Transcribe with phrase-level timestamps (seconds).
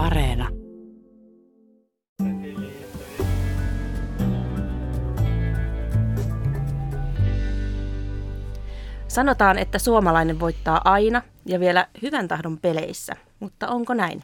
[0.00, 0.48] Areena.
[9.08, 14.22] Sanotaan, että suomalainen voittaa aina ja vielä hyvän tahdon peleissä, mutta onko näin?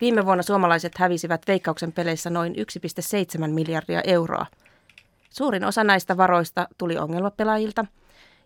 [0.00, 4.46] Viime vuonna suomalaiset hävisivät veikkauksen peleissä noin 1,7 miljardia euroa.
[5.30, 7.86] Suurin osa näistä varoista tuli ongelmapelaajilta,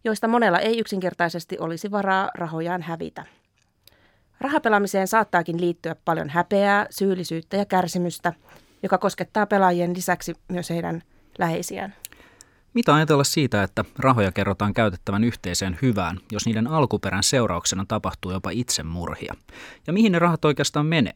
[0.05, 3.25] joista monella ei yksinkertaisesti olisi varaa rahojaan hävitä.
[4.41, 8.33] Rahapelaamiseen saattaakin liittyä paljon häpeää, syyllisyyttä ja kärsimystä,
[8.83, 11.03] joka koskettaa pelaajien lisäksi myös heidän
[11.39, 11.95] läheisiään.
[12.75, 18.51] Mitä ajatella siitä, että rahoja kerrotaan käytettävän yhteiseen hyvään, jos niiden alkuperän seurauksena tapahtuu jopa
[18.51, 19.35] itsemurhia?
[19.87, 21.13] Ja mihin ne rahat oikeastaan menee?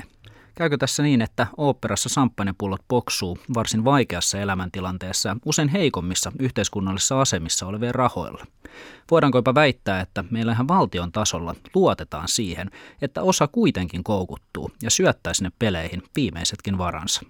[0.54, 7.94] Käykö tässä niin, että oopperassa samppanjapullot poksuu varsin vaikeassa elämäntilanteessa usein heikommissa yhteiskunnallisissa asemissa olevien
[7.94, 8.46] rahoilla?
[9.10, 12.70] Voidaanko jopa väittää, että meillä ihan valtion tasolla luotetaan siihen,
[13.02, 17.22] että osa kuitenkin koukuttuu ja syöttää sinne peleihin viimeisetkin varansa?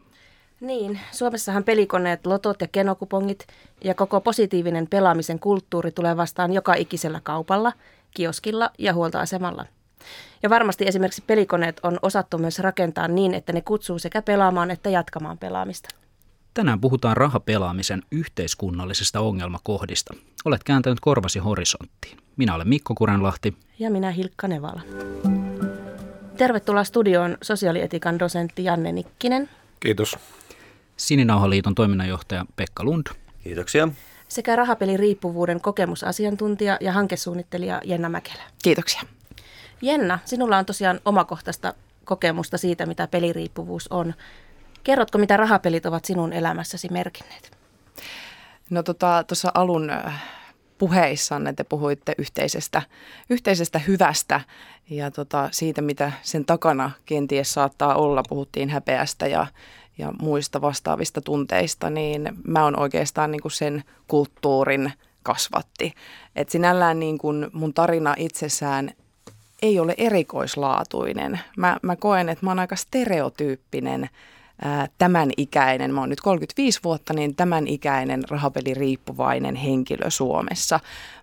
[0.61, 3.47] Niin, Suomessahan pelikoneet, lotot ja kenokupongit
[3.84, 7.73] ja koko positiivinen pelaamisen kulttuuri tulee vastaan joka ikisellä kaupalla,
[8.11, 9.67] kioskilla ja huoltoasemalla.
[10.42, 14.91] Ja varmasti esimerkiksi pelikoneet on osattu myös rakentaa niin, että ne kutsuu sekä pelaamaan että
[14.91, 15.89] jatkamaan pelaamista.
[16.55, 20.14] Tänään puhutaan rahapelaamisen yhteiskunnallisista ongelmakohdista.
[20.44, 22.19] Olet kääntänyt korvasi horisonttiin.
[22.36, 23.56] Minä olen Mikko Kurenlahti.
[23.78, 24.81] Ja minä Hilkka Nevala.
[26.37, 29.48] Tervetuloa studioon sosiaalietikan dosentti Janne Nikkinen.
[29.81, 30.19] Kiitos.
[30.97, 33.06] Sininauhaliiton toiminnanjohtaja Pekka Lund.
[33.44, 33.89] Kiitoksia.
[34.28, 38.42] Sekä rahapeliriippuvuuden kokemusasiantuntija ja hankesuunnittelija Jenna Mäkelä.
[38.62, 39.03] Kiitoksia.
[39.83, 44.14] Jenna, sinulla on tosiaan omakohtaista kokemusta siitä, mitä peliriippuvuus on.
[44.84, 47.56] Kerrotko, mitä rahapelit ovat sinun elämässäsi merkinneet?
[48.70, 50.22] No tuossa tota, alun äh,
[50.78, 52.83] puheissanne te puhuitte yhteisestä,
[53.30, 54.41] yhteisestä hyvästä
[54.91, 58.22] ja tota, siitä, mitä sen takana kenties saattaa olla.
[58.28, 59.47] Puhuttiin häpeästä ja,
[59.98, 64.92] ja muista vastaavista tunteista, niin mä oon oikeastaan niin sen kulttuurin
[65.22, 65.94] kasvatti.
[66.37, 68.91] Et sinällään niin kuin mun tarina itsessään
[69.62, 71.41] ei ole erikoislaatuinen.
[71.56, 74.09] Mä, mä koen, että mä oon aika stereotyyppinen
[74.99, 80.81] tämän ikäinen, mä oon nyt 35 vuotta, niin tämän ikäinen rahapeliriippuvainen henkilö Suomessa.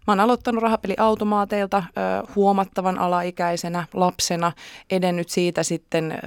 [0.08, 1.92] Mä oon aloittanut rahapeliautomaateilta ö,
[2.36, 4.52] huomattavan alaikäisenä lapsena,
[4.90, 6.18] edennyt siitä sitten ö,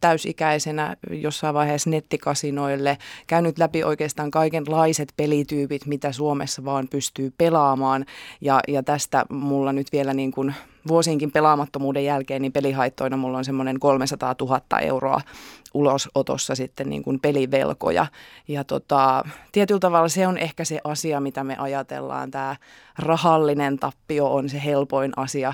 [0.00, 8.04] täysikäisenä jossain vaiheessa nettikasinoille, käynyt läpi oikeastaan kaikenlaiset pelityypit, mitä Suomessa vaan pystyy pelaamaan
[8.40, 10.54] ja, ja tästä mulla nyt vielä niin kuin
[10.88, 15.20] vuosiinkin pelaamattomuuden jälkeen, niin pelihaittoina mulla on semmoinen 300 000 euroa
[15.74, 18.06] ulosotossa sitten niin kuin pelivelkoja.
[18.48, 22.30] Ja tota, tietyllä tavalla se on ehkä se asia, mitä me ajatellaan.
[22.30, 22.56] Tämä
[22.98, 25.52] rahallinen tappio on se helpoin asia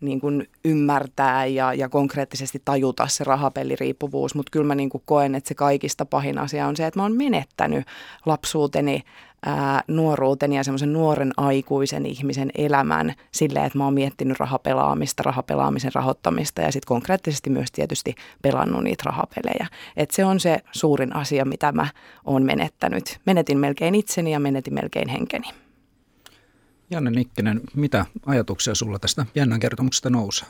[0.00, 5.34] niin kuin ymmärtää ja, ja konkreettisesti tajuta se rahapeliriippuvuus, mutta kyllä mä niin kuin koen,
[5.34, 7.86] että se kaikista pahin asia on se, että mä oon menettänyt
[8.26, 9.02] lapsuuteni
[9.46, 15.94] ää, nuoruuteni ja semmoisen nuoren aikuisen ihmisen elämän silleen, että mä oon miettinyt rahapelaamista, rahapelaamisen
[15.94, 19.66] rahoittamista ja sitten konkreettisesti myös tietysti pelannut niitä rahapelejä.
[19.96, 21.86] Et se on se suurin asia, mitä mä
[22.24, 23.20] oon menettänyt.
[23.26, 25.63] Menetin melkein itseni ja menetin melkein henkeni.
[26.90, 30.48] Janne Nikkinen, mitä ajatuksia sulla tästä jännän kertomuksesta nousee?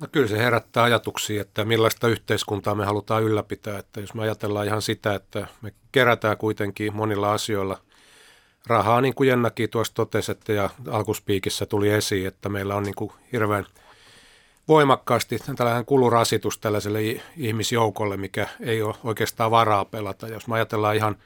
[0.00, 3.78] No kyllä se herättää ajatuksia, että millaista yhteiskuntaa me halutaan ylläpitää.
[3.78, 7.78] Että jos me ajatellaan ihan sitä, että me kerätään kuitenkin monilla asioilla
[8.66, 12.94] rahaa, niin kuin Jennakin tuossa totesi, että ja alkuspiikissä tuli esiin, että meillä on niin
[12.94, 13.66] kuin hirveän
[14.68, 17.00] voimakkaasti tällainen kulurasitus tällaiselle
[17.36, 20.28] ihmisjoukolle, mikä ei ole oikeastaan varaa pelata.
[20.28, 21.16] Jos me ajatellaan ihan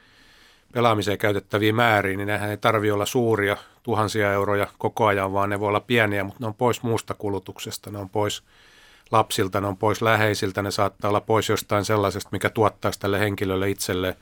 [0.73, 5.59] pelaamiseen käytettäviä määriä, niin nehän ei tarvi olla suuria tuhansia euroja koko ajan, vaan ne
[5.59, 8.43] voi olla pieniä, mutta ne on pois muusta kulutuksesta, ne on pois
[9.11, 13.69] lapsilta, ne on pois läheisiltä, ne saattaa olla pois jostain sellaisesta, mikä tuottaisi tälle henkilölle
[13.69, 14.17] itselle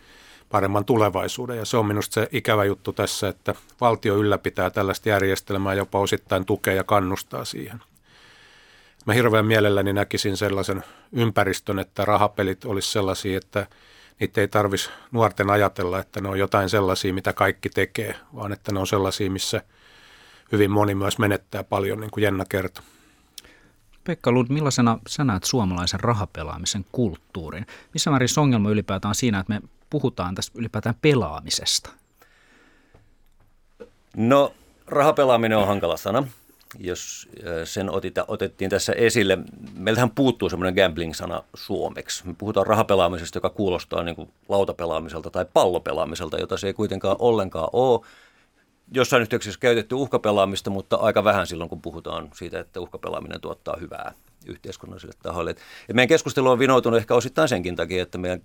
[0.50, 1.58] paremman tulevaisuuden.
[1.58, 6.46] Ja se on minusta se ikävä juttu tässä, että valtio ylläpitää tällaista järjestelmää, jopa osittain
[6.46, 7.82] tukea ja kannustaa siihen.
[9.06, 13.68] Mä hirveän mielelläni näkisin sellaisen ympäristön, että rahapelit olisi sellaisia, että
[14.22, 18.72] niitä ei tarvitsisi nuorten ajatella, että ne on jotain sellaisia, mitä kaikki tekee, vaan että
[18.72, 19.62] ne on sellaisia, missä
[20.52, 22.84] hyvin moni myös menettää paljon, niin kuin Jenna kertoi.
[24.04, 27.66] Pekka Lund, millaisena sä näet suomalaisen rahapelaamisen kulttuurin?
[27.94, 31.90] Missä määrin ongelma ylipäätään siinä, että me puhutaan tästä ylipäätään pelaamisesta?
[34.18, 34.54] No,
[34.88, 36.24] rahapelaaminen on hankala sana
[36.80, 37.30] jos
[37.64, 39.38] sen otita, otettiin tässä esille.
[39.74, 42.28] Meiltähän puuttuu semmoinen gambling-sana suomeksi.
[42.28, 47.70] Me puhutaan rahapelaamisesta, joka kuulostaa niin kuin lautapelaamiselta tai pallopelaamiselta, jota se ei kuitenkaan ollenkaan
[47.74, 48.06] ole.
[48.94, 54.14] Jossain yhteyksissä käytetty uhkapelaamista, mutta aika vähän silloin, kun puhutaan siitä, että uhkapelaaminen tuottaa hyvää
[54.46, 55.52] yhteiskunnallisille tahoille.
[55.52, 58.42] Et meidän keskustelu on vinoutunut ehkä osittain senkin takia, että meidän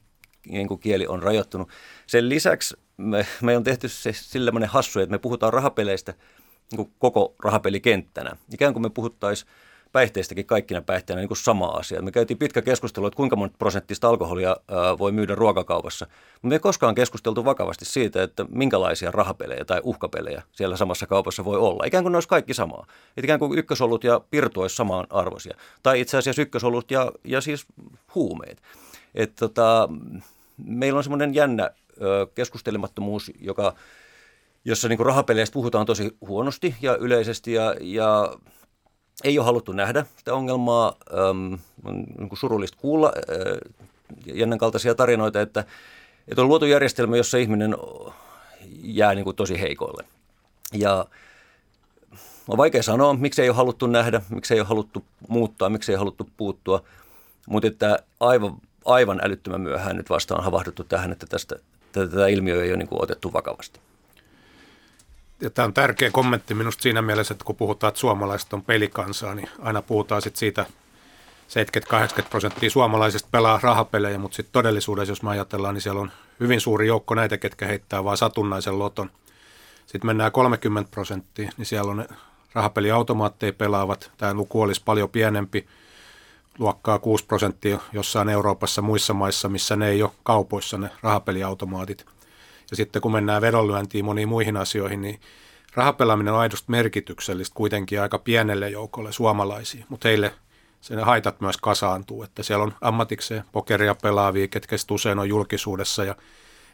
[0.48, 1.68] niin kuin kieli on rajoittunut.
[2.06, 6.14] Sen lisäksi me, me on tehty se sillä hassu, että me puhutaan rahapeleistä
[6.72, 8.36] niin koko rahapelikenttänä.
[8.52, 9.50] Ikään kuin me puhuttaisiin
[9.92, 12.02] päihteistäkin kaikkina päihteinä niin kuin sama asia.
[12.02, 16.06] Me käytiin pitkä keskustelu, että kuinka monta prosenttista alkoholia ää, voi myydä ruokakaupassa.
[16.32, 21.44] Mutta me ei koskaan keskusteltu vakavasti siitä, että minkälaisia rahapelejä tai uhkapelejä siellä samassa kaupassa
[21.44, 21.84] voi olla.
[21.84, 22.86] Ikään kuin ne olisi kaikki samaa.
[23.16, 25.56] Et ikään kuin ykkösolut ja pirtu olisi samaan arvoisia.
[25.82, 27.66] Tai itse asiassa ykkösolut ja, ja siis
[28.14, 28.62] huumeet.
[29.14, 29.88] Et tota,
[30.64, 31.70] meillä on semmoinen jännä
[32.02, 33.74] ö, keskustelemattomuus, joka,
[34.66, 38.36] jossa niin rahapeleistä puhutaan tosi huonosti ja yleisesti ja, ja
[39.24, 40.96] ei ole haluttu nähdä sitä ongelmaa.
[41.12, 43.12] Öm, on niin kuin surullista kuulla
[44.26, 45.64] jännän kaltaisia tarinoita, että,
[46.28, 47.76] että on luotu järjestelmä, jossa ihminen
[48.82, 50.04] jää niin kuin tosi heikoille.
[50.72, 51.06] Ja
[52.48, 55.96] on vaikea sanoa, miksi ei ole haluttu nähdä, miksi ei ole haluttu muuttaa, miksi ei
[55.96, 56.82] ole haluttu puuttua,
[57.48, 61.56] mutta että aivan, aivan älyttömän myöhään nyt vasta on havahduttu tähän, että tästä,
[61.92, 63.80] tätä ilmiöä ei ole niin kuin otettu vakavasti
[65.40, 69.34] ja tämä on tärkeä kommentti minusta siinä mielessä, että kun puhutaan, että suomalaiset on pelikansaa,
[69.34, 70.66] niin aina puhutaan sitten siitä
[72.22, 76.60] 70-80 prosenttia suomalaisista pelaa rahapelejä, mutta sitten todellisuudessa, jos me ajatellaan, niin siellä on hyvin
[76.60, 79.10] suuri joukko näitä, ketkä heittää vain satunnaisen loton.
[79.86, 82.08] Sitten mennään 30 prosenttia, niin siellä on
[82.54, 84.12] rahapeliautomaatteja pelaavat.
[84.18, 85.66] Tämä luku olisi paljon pienempi,
[86.58, 92.06] luokkaa 6 prosenttia jossain Euroopassa muissa maissa, missä ne ei ole kaupoissa ne rahapeliautomaatit–
[92.70, 95.20] ja sitten kun mennään vedonlyöntiin moniin muihin asioihin, niin
[95.74, 100.34] rahapelaaminen on aidosti merkityksellistä kuitenkin aika pienelle joukolle suomalaisia, mutta heille
[100.80, 106.14] sen haitat myös kasaantuu, että siellä on ammatikseen pokeria pelaavia, ketkä usein on julkisuudessa ja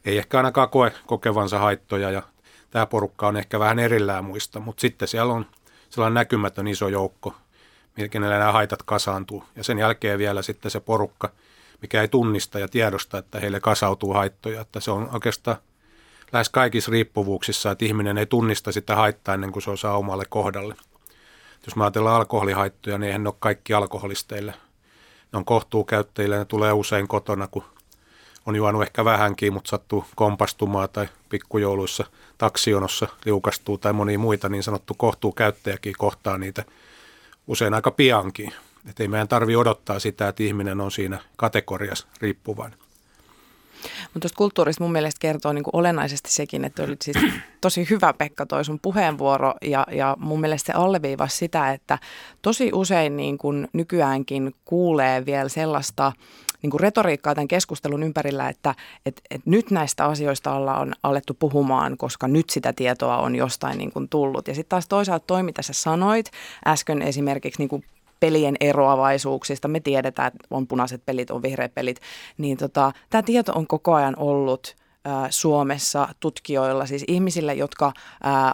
[0.05, 2.23] ei ehkä ainakaan koe kokevansa haittoja ja
[2.71, 5.47] tämä porukka on ehkä vähän erillään muista, mutta sitten siellä on
[5.91, 7.35] sellainen näkymätön iso joukko,
[8.11, 9.45] kenellä nämä haitat kasaantuu.
[9.57, 11.33] Ja sen jälkeen vielä sitten se porukka,
[11.83, 15.57] mikä ei tunnista ja tiedosta, että heille kasautuu haittoja, että se on oikeastaan
[16.33, 20.75] lähes kaikissa riippuvuuksissa, että ihminen ei tunnista sitä haittaa ennen kuin se osaa omalle kohdalle.
[21.67, 24.55] Jos mä ajatellaan alkoholihaittoja, niin eihän ne ole kaikki alkoholisteille.
[25.33, 27.65] Ne on kohtuukäyttäjille, ne tulee usein kotona, kun
[28.47, 32.05] on juonut ehkä vähänkin, mutta sattuu kompastumaan tai pikkujouluissa
[32.39, 36.65] taksionossa liukastuu tai moni muita niin sanottu kohtuukäyttäjäkin kohtaa niitä
[37.47, 38.53] usein aika piankin.
[38.91, 42.82] Että ei meidän tarvi odottaa sitä, että ihminen on siinä kategoriassa riippuvainen.
[44.05, 47.17] Mutta tuosta kulttuurista mun mielestä kertoo niin kuin olennaisesti sekin, että oli siis
[47.61, 51.99] tosi hyvä Pekka toi sun puheenvuoro ja, ja mun mielestä se alleviivasi sitä, että
[52.43, 56.13] tosi usein niin kuin nykyäänkin kuulee vielä sellaista
[56.63, 58.75] niin kuin retoriikkaa tämän keskustelun ympärillä, että
[59.07, 63.93] et, et nyt näistä asioista ollaan alettu puhumaan, koska nyt sitä tietoa on jostain niin
[63.93, 64.49] kuin tullut.
[64.49, 66.31] Ja sitten taas toisaalta toi, mitä sä sanoit
[66.67, 67.85] äsken esimerkiksi niin kuin
[68.23, 69.69] pelien eroavaisuuksista.
[69.69, 72.01] Me tiedetään, että on punaiset pelit, on vihreät pelit.
[72.39, 74.77] Niin tota, tämä tieto on koko ajan ollut
[75.31, 77.93] Suomessa tutkijoilla, siis ihmisillä, jotka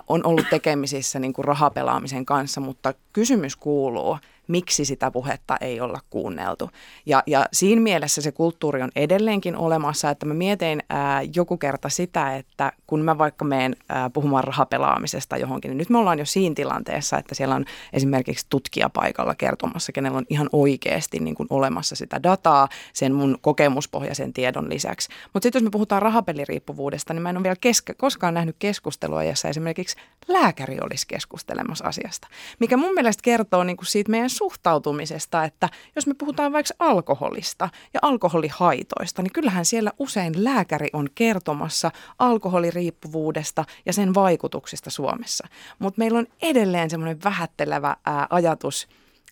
[0.08, 4.18] on ollut tekemisissä niin kuin rahapelaamisen kanssa, mutta kysymys kuuluu,
[4.48, 6.70] miksi sitä puhetta ei olla kuunneltu.
[7.06, 11.88] Ja, ja siinä mielessä se kulttuuri on edelleenkin olemassa, että mä mietin ää, joku kerta
[11.88, 16.24] sitä, että kun mä vaikka menen ää, puhumaan rahapelaamisesta johonkin, niin nyt me ollaan jo
[16.24, 21.46] siinä tilanteessa, että siellä on esimerkiksi tutkija paikalla kertomassa, kenellä on ihan oikeasti niin kuin
[21.50, 25.08] olemassa sitä dataa sen mun kokemuspohjaisen tiedon lisäksi.
[25.32, 29.24] Mutta sitten jos me puhutaan rahapeliriippuvuudesta, niin mä en ole vielä keske- koskaan nähnyt keskustelua,
[29.24, 29.96] jossa esimerkiksi
[30.28, 32.28] lääkäri olisi keskustelemassa asiasta,
[32.60, 37.68] mikä mun mielestä kertoo niin kuin siitä meidän suhtautumisesta, että jos me puhutaan vaikka alkoholista
[37.94, 45.48] ja alkoholihaitoista, niin kyllähän siellä usein lääkäri on kertomassa alkoholiriippuvuudesta ja sen vaikutuksista Suomessa.
[45.78, 48.88] Mutta meillä on edelleen semmoinen vähättelevä ää, ajatus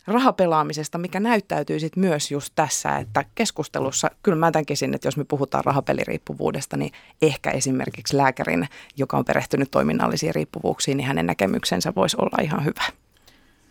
[0.06, 5.24] rahapelaamisesta, mikä näyttäytyy sitten myös just tässä, että keskustelussa, kyllä mä tämänkin että jos me
[5.24, 12.16] puhutaan rahapeliriippuvuudesta, niin ehkä esimerkiksi lääkärin, joka on perehtynyt toiminnallisiin riippuvuuksiin, niin hänen näkemyksensä voisi
[12.20, 13.05] olla ihan hyvä.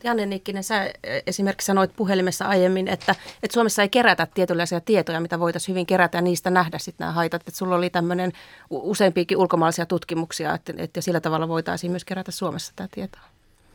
[0.05, 0.93] Janne Nikkinen, sä
[1.27, 6.17] esimerkiksi sanoit puhelimessa aiemmin, että, että Suomessa ei kerätä tietynlaisia tietoja, mitä voitaisiin hyvin kerätä
[6.17, 7.41] ja niistä nähdä sitten nämä haitat.
[7.41, 8.31] Että sulla oli tämmöinen
[8.69, 13.21] useampiakin ulkomaalaisia tutkimuksia, että, että sillä tavalla voitaisiin myös kerätä Suomessa tämä tietoa.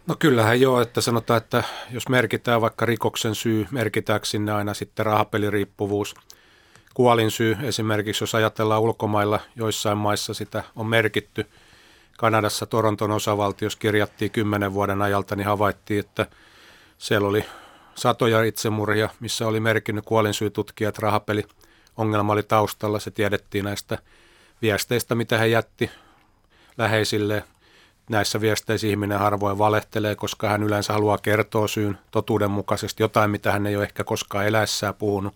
[0.07, 5.07] No kyllähän joo, että sanotaan, että jos merkitään vaikka rikoksen syy, merkitäänkö sinne aina sitten
[5.07, 6.15] rahapeliriippuvuus.
[6.95, 11.47] Kuolin syy esimerkiksi, jos ajatellaan ulkomailla, joissain maissa sitä on merkitty–
[12.21, 16.27] Kanadassa Toronton osavaltiossa kirjattiin kymmenen vuoden ajalta, niin havaittiin, että
[16.99, 17.45] siellä oli
[17.95, 21.45] satoja itsemurhia, missä oli merkinnyt kuolinsyytutkijat, rahapeli.
[21.97, 23.99] Ongelma oli taustalla, se tiedettiin näistä
[24.63, 25.91] viesteistä, mitä he jätti
[26.79, 27.45] läheisille.
[28.11, 33.67] Näissä viesteissä ihminen harvoin valehtelee, koska hän yleensä haluaa kertoa syyn totuudenmukaisesti jotain, mitä hän
[33.67, 35.35] ei ole ehkä koskaan eläessään puhunut.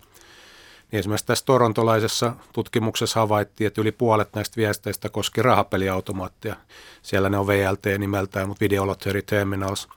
[0.99, 6.55] Esimerkiksi tässä torontolaisessa tutkimuksessa havaittiin, että yli puolet näistä viesteistä koski rahapeliautomaatteja.
[7.01, 9.87] Siellä ne on VLT nimeltään, mutta Video Lottery Terminals.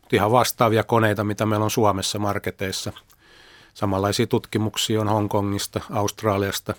[0.00, 2.92] Mutta ihan vastaavia koneita, mitä meillä on Suomessa marketeissa.
[3.74, 6.74] Samanlaisia tutkimuksia on Hongkongista, Australiasta.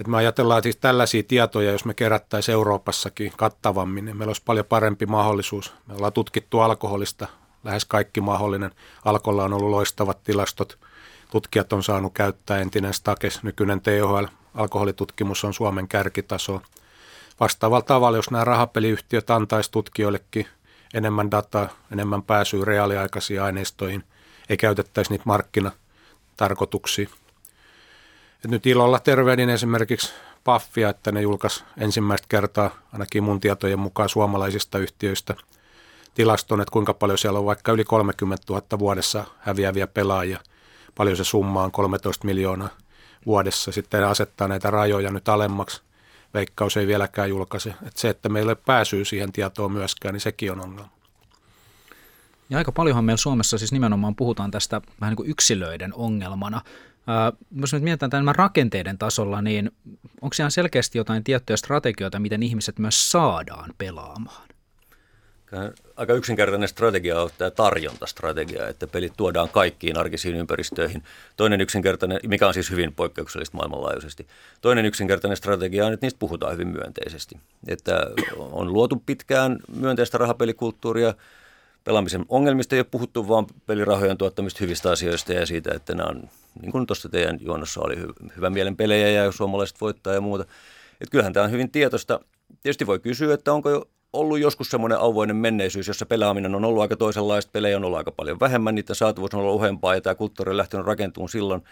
[0.00, 4.66] Et me ajatellaan siis tällaisia tietoja, jos me kerättäisiin Euroopassakin kattavammin, niin meillä olisi paljon
[4.66, 5.72] parempi mahdollisuus.
[5.86, 7.26] Me ollaan tutkittu alkoholista
[7.64, 8.70] lähes kaikki mahdollinen.
[9.04, 10.78] Alkolla on ollut loistavat tilastot–
[11.30, 14.24] tutkijat on saanut käyttää entinen Stakes, nykyinen THL.
[14.54, 16.62] Alkoholitutkimus on Suomen kärkitaso.
[17.40, 20.46] Vastaavalla tavalla, jos nämä rahapeliyhtiöt antaisi tutkijoillekin
[20.94, 24.04] enemmän dataa, enemmän pääsyä reaaliaikaisiin aineistoihin,
[24.48, 27.08] ei käytettäisi niitä markkinatarkoituksiin.
[28.44, 30.12] Et nyt ilolla tervehdin esimerkiksi
[30.44, 35.34] Paffia, että ne julkaisi ensimmäistä kertaa, ainakin mun tietojen mukaan suomalaisista yhtiöistä,
[36.14, 40.40] tilaston, että kuinka paljon siellä on vaikka yli 30 000 vuodessa häviäviä pelaajia–
[40.96, 42.68] paljon se summa on, 13 miljoonaa
[43.26, 43.72] vuodessa.
[43.72, 45.82] Sitten asettaa näitä rajoja nyt alemmaksi.
[46.34, 47.70] Veikkaus ei vieläkään julkaise.
[47.70, 50.90] Että se, että meillä ei pääsyy siihen tietoon myöskään, niin sekin on ongelma.
[52.50, 56.60] Ja aika paljonhan meillä Suomessa siis nimenomaan puhutaan tästä vähän niin kuin yksilöiden ongelmana.
[57.06, 59.70] Ää, jos nyt mietitään tämän rakenteiden tasolla, niin
[60.20, 64.45] onko ihan selkeästi jotain tiettyjä strategioita, miten ihmiset myös saadaan pelaamaan?
[65.96, 71.02] Aika yksinkertainen strategia on tämä tarjontastrategia, että pelit tuodaan kaikkiin arkisiin ympäristöihin.
[71.36, 74.26] Toinen yksinkertainen, mikä on siis hyvin poikkeuksellista maailmanlaajuisesti.
[74.60, 77.36] Toinen yksinkertainen strategia on, että niistä puhutaan hyvin myönteisesti.
[77.68, 78.00] Että
[78.38, 81.14] on luotu pitkään myönteistä rahapelikulttuuria,
[81.84, 86.28] pelaamisen ongelmista ei ole puhuttu, vaan pelirahojen tuottamista hyvistä asioista ja siitä, että nämä on,
[86.60, 87.96] niin kuin tuossa teidän juonnossa oli,
[88.36, 90.44] hyvä mielen pelejä ja suomalaiset voittaa ja muuta.
[91.00, 92.20] Että kyllähän tämä on hyvin tietoista.
[92.62, 96.82] Tietysti voi kysyä, että onko jo ollut joskus semmoinen auvoinen menneisyys, jossa pelaaminen on ollut
[96.82, 100.14] aika toisenlaista, pelejä on ollut aika paljon vähemmän, niiden saatavuus on ollut uhempaa ja tämä
[100.14, 101.62] kulttuuri on lähtenyt rakentumaan silloin.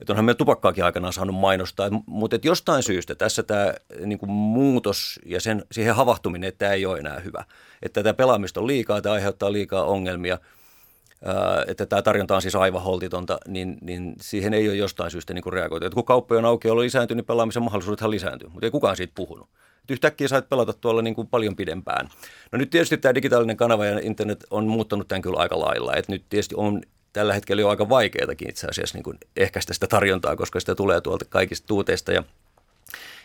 [0.00, 3.74] Että onhan me tupakkaakin aikanaan saanut mainostaa, mutta jostain syystä tässä tämä
[4.06, 7.44] niin kuin muutos ja sen, siihen havahtuminen, että tämä ei ole enää hyvä.
[7.82, 10.38] Että tämä pelaamista on liikaa, tämä aiheuttaa liikaa ongelmia,
[11.66, 15.52] että tämä tarjonta on siis aivan holtitonta, niin, niin siihen ei ole jostain syystä niin
[15.52, 15.86] reagoitu.
[15.86, 19.48] Että kun kauppojen aukiolo lisääntyy, niin pelaamisen mahdollisuudethan lisääntyy, mutta ei kukaan siitä puhunut.
[19.84, 22.08] Et yhtäkkiä sait pelata tuolla niin kuin paljon pidempään.
[22.52, 25.94] No nyt tietysti tämä digitaalinen kanava ja internet on muuttanut tämän kyllä aika lailla.
[25.94, 29.86] Et nyt tietysti on tällä hetkellä jo aika vaikeatakin itse asiassa niin kuin ehkäistä sitä
[29.86, 32.24] tarjontaa, koska sitä tulee tuolta kaikista tuuteista ja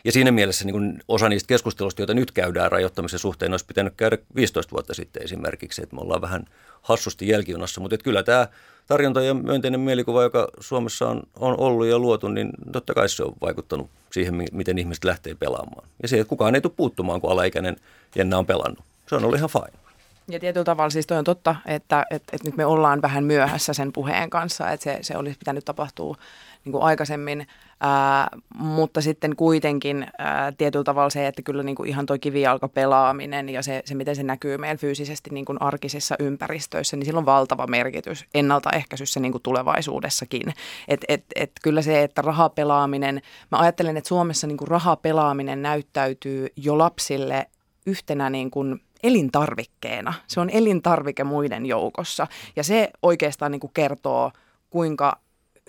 [0.05, 3.93] ja siinä mielessä niin kuin osa niistä keskustelusta, joita nyt käydään rajoittamisen suhteen, olisi pitänyt
[3.97, 6.45] käydä 15 vuotta sitten esimerkiksi, että me ollaan vähän
[6.81, 8.47] hassusti jälkijunassa, mutta kyllä tämä
[8.87, 13.23] tarjonta ja myönteinen mielikuva, joka Suomessa on, on ollut ja luotu, niin totta kai se
[13.23, 15.87] on vaikuttanut siihen, miten ihmiset lähtee pelaamaan.
[16.01, 17.75] Ja se, että kukaan ei tule puuttumaan, kun alaikäinen
[18.15, 18.83] Jenna on pelannut.
[19.07, 19.79] Se on ollut ihan fine.
[20.27, 23.73] Ja tietyllä tavalla siis toi on totta, että, että, että nyt me ollaan vähän myöhässä
[23.73, 26.17] sen puheen kanssa, että se, se olisi pitänyt tapahtua
[26.69, 27.47] niin kuin aikaisemmin,
[27.79, 28.27] ää,
[28.59, 33.63] mutta sitten kuitenkin ää, tietyllä tavalla se, että kyllä niin kuin ihan toi kivijalkapelaaminen ja
[33.63, 37.67] se, se, miten se näkyy meillä fyysisesti niin kuin arkisissa ympäristöissä, niin sillä on valtava
[37.67, 40.53] merkitys ennaltaehkäisyssä niin kuin tulevaisuudessakin.
[40.87, 43.21] Et, et, et kyllä se, että rahapelaaminen,
[43.51, 47.45] mä ajattelen, että Suomessa niin kuin rahapelaaminen näyttäytyy jo lapsille
[47.85, 50.13] yhtenä niin kuin elintarvikkeena.
[50.27, 54.31] Se on elintarvike muiden joukossa ja se oikeastaan niin kuin kertoo,
[54.69, 55.19] kuinka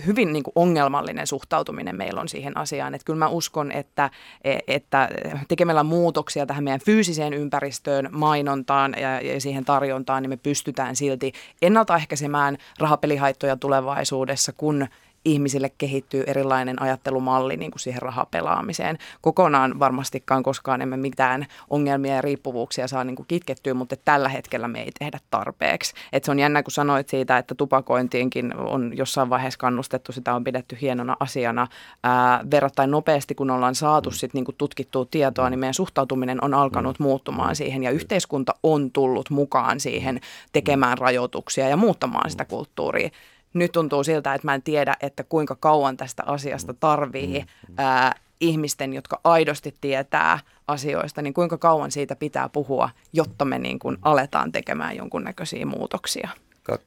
[0.06, 2.94] hyvin niin kuin ongelmallinen suhtautuminen meillä on siihen asiaan.
[2.94, 4.10] Että kyllä mä uskon, että,
[4.44, 5.08] e, että
[5.48, 11.32] tekemällä muutoksia tähän meidän fyysiseen ympäristöön, mainontaan ja, ja siihen tarjontaan, niin me pystytään silti
[11.62, 14.88] ennaltaehkäisemään rahapelihaittoja tulevaisuudessa, kun
[15.24, 18.98] ihmisille kehittyy erilainen ajattelumalli niin kuin siihen rahapelaamiseen.
[19.20, 24.68] Kokonaan varmastikaan koskaan emme mitään ongelmia ja riippuvuuksia saa niin kuin kitkettyä, mutta tällä hetkellä
[24.68, 25.94] me ei tehdä tarpeeksi.
[26.12, 30.44] Et se on jännä, kun sanoit siitä, että tupakointiinkin on jossain vaiheessa kannustettu, sitä on
[30.44, 31.66] pidetty hienona asiana.
[32.04, 36.54] Ää, verrattain nopeasti, kun ollaan saatu sit niin kuin tutkittua tietoa, niin meidän suhtautuminen on
[36.54, 40.20] alkanut muuttumaan siihen ja yhteiskunta on tullut mukaan siihen
[40.52, 43.10] tekemään rajoituksia ja muuttamaan sitä kulttuuria
[43.54, 47.74] nyt tuntuu siltä, että mä en tiedä, että kuinka kauan tästä asiasta tarvii mm.
[47.78, 50.38] ää, ihmisten, jotka aidosti tietää
[50.68, 56.28] asioista, niin kuinka kauan siitä pitää puhua, jotta me niin kuin aletaan tekemään jonkunnäköisiä muutoksia.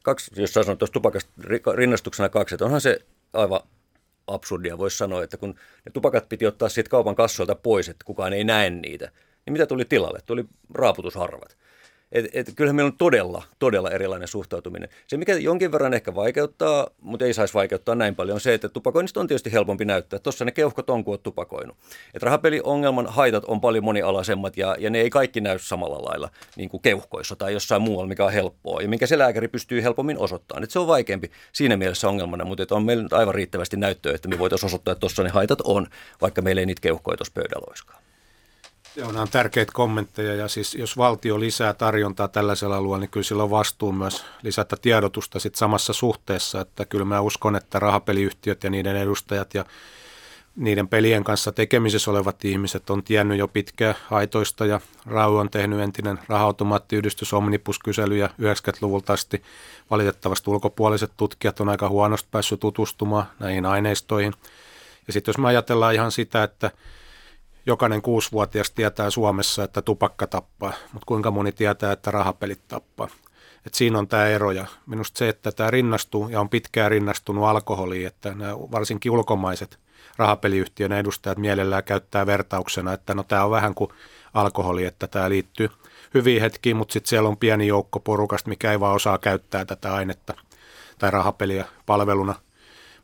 [0.04, 1.32] Kaksi, jos sanon tuosta tupakasta
[1.76, 3.00] rinnastuksena kaksi, että onhan se
[3.34, 3.60] aivan
[4.28, 5.56] absurdia, voisi sanoa, että kun
[5.86, 9.12] ne tupakat piti ottaa siitä kaupan kassoilta pois, että kukaan ei näe niitä,
[9.46, 10.20] niin mitä tuli tilalle?
[10.26, 11.58] Tuli raaputusharvat.
[12.14, 14.90] Et, et, kyllähän meillä on todella, todella erilainen suhtautuminen.
[15.08, 18.70] Se, mikä jonkin verran ehkä vaikeuttaa, mutta ei saisi vaikeuttaa näin paljon, on se, että
[18.70, 20.20] tupakoinnista on tietysti helpompi näyttää.
[20.20, 21.78] Tuossa ne keuhkot on, kuin tupakoinut.
[22.14, 26.70] Et rahapeliongelman haitat on paljon monialaisemmat ja, ja ne ei kaikki näy samalla lailla niin
[26.70, 30.64] kuin keuhkoissa tai jossain muualla, mikä on helppoa ja minkä se lääkäri pystyy helpommin osoittamaan.
[30.64, 34.40] Et se on vaikeampi siinä mielessä ongelmana, mutta on meillä aivan riittävästi näyttöä, että me
[34.40, 35.88] voitaisiin osoittaa, että tuossa ne haitat on,
[36.22, 38.03] vaikka meillä ei niitä keuhkoja tuossa pöydällä olisikaan.
[38.96, 43.24] Joo, nämä on tärkeitä kommentteja ja siis jos valtio lisää tarjontaa tällaisella alueella, niin kyllä
[43.24, 48.64] sillä on vastuu myös lisätä tiedotusta sit samassa suhteessa, että kyllä mä uskon, että rahapeliyhtiöt
[48.64, 49.66] ja niiden edustajat ja
[50.56, 55.80] niiden pelien kanssa tekemisissä olevat ihmiset on tiennyt jo pitkään haitoista ja Rau on tehnyt
[55.80, 59.44] entinen raha-automaattiyhdistys Omnibus-kyselyjä 90-luvulta asti.
[59.92, 64.34] Valitettavasti ulkopuoliset tutkijat on aika huonosti päässyt tutustumaan näihin aineistoihin.
[65.08, 66.72] Ja sitten jos me ajatellaan ihan sitä, että
[67.66, 73.08] jokainen kuusivuotias tietää Suomessa, että tupakka tappaa, mutta kuinka moni tietää, että rahapelit tappaa.
[73.66, 77.46] Et siinä on tämä ero ja minusta se, että tämä rinnastuu ja on pitkään rinnastunut
[77.46, 79.80] alkoholiin, että nämä varsinkin ulkomaiset
[80.18, 83.92] rahapeliyhtiön edustajat mielellään käyttää vertauksena, että no tämä on vähän kuin
[84.34, 85.70] alkoholi, että tämä liittyy
[86.14, 89.94] hyviin hetkiin, mutta sitten siellä on pieni joukko porukasta, mikä ei vaan osaa käyttää tätä
[89.94, 90.34] ainetta
[91.00, 92.36] tai rahapeliä palveluna–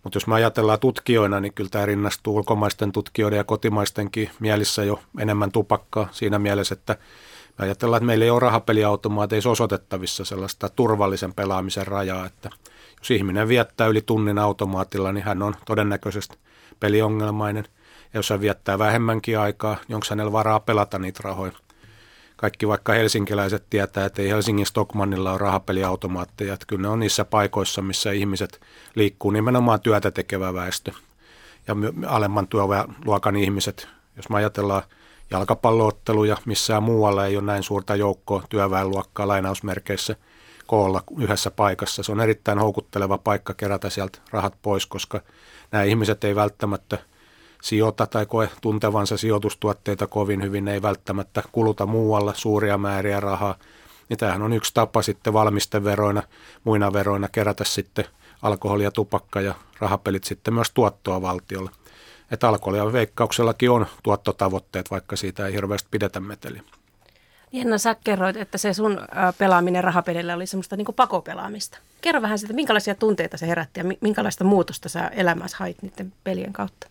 [0.03, 4.99] mutta jos me ajatellaan tutkijoina, niin kyllä tämä rinnastuu ulkomaisten tutkijoiden ja kotimaistenkin mielissä jo
[5.19, 6.97] enemmän tupakkaa siinä mielessä, että
[7.59, 12.49] me ajatellaan, että meillä ei ole rahapeliautomaateissa osoitettavissa sellaista turvallisen pelaamisen rajaa, että
[12.99, 16.37] jos ihminen viettää yli tunnin automaatilla, niin hän on todennäköisesti
[16.79, 17.65] peliongelmainen.
[18.13, 21.51] Ja jos hän viettää vähemmänkin aikaa, niin onko hänellä varaa pelata niitä rahoja
[22.39, 26.53] kaikki vaikka helsinkiläiset tietää, että ei Helsingin Stockmannilla ole rahapeliautomaatteja.
[26.53, 28.61] Että kyllä ne on niissä paikoissa, missä ihmiset
[28.95, 30.91] liikkuu, nimenomaan työtä tekevä väestö
[31.67, 31.75] ja
[32.07, 33.87] alemman työluokan ihmiset.
[34.15, 34.83] Jos me ajatellaan
[35.31, 40.15] jalkapallootteluja, missään muualla ei ole näin suurta joukkoa työväenluokkaa lainausmerkeissä
[40.67, 42.03] koolla yhdessä paikassa.
[42.03, 45.21] Se on erittäin houkutteleva paikka kerätä sieltä rahat pois, koska
[45.71, 46.97] nämä ihmiset ei välttämättä–
[47.61, 53.55] sijoita tai koe tuntevansa sijoitustuotteita kovin hyvin, ei välttämättä kuluta muualla suuria määriä rahaa.
[54.09, 56.23] Niin tämähän on yksi tapa sitten valmisteveroina,
[56.63, 58.05] muina veroina kerätä sitten
[58.41, 61.71] alkoholia, tupakka ja rahapelit sitten myös tuottoa valtiolle.
[62.31, 66.63] Että alkoholia veikkauksellakin on tuottotavoitteet, vaikka siitä ei hirveästi pidetä meteliä.
[67.51, 68.99] Jenna, sä kerroit, että se sun
[69.37, 71.77] pelaaminen rahapelillä oli semmoista niin pakopelaamista.
[72.01, 76.53] Kerro vähän siitä, minkälaisia tunteita se herätti ja minkälaista muutosta sä elämässä hait niiden pelien
[76.53, 76.87] kautta?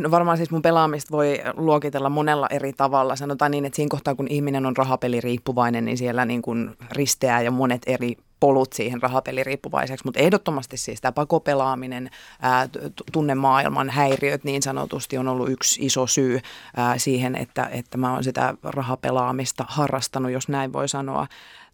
[0.00, 3.16] no varmaan siis mun pelaamista voi luokitella monella eri tavalla.
[3.16, 7.50] Sanotaan niin, että siinä kohtaa kun ihminen on rahapeliriippuvainen, niin siellä niin kuin risteää ja
[7.50, 12.10] monet eri polut siihen rahapeliriippuvaiseksi, mutta ehdottomasti siis tämä pakopelaaminen,
[12.42, 12.68] ää,
[13.12, 16.40] tunnemaailman häiriöt niin sanotusti on ollut yksi iso syy
[16.76, 21.26] ää, siihen, että, että mä oon sitä rahapelaamista harrastanut, jos näin voi sanoa.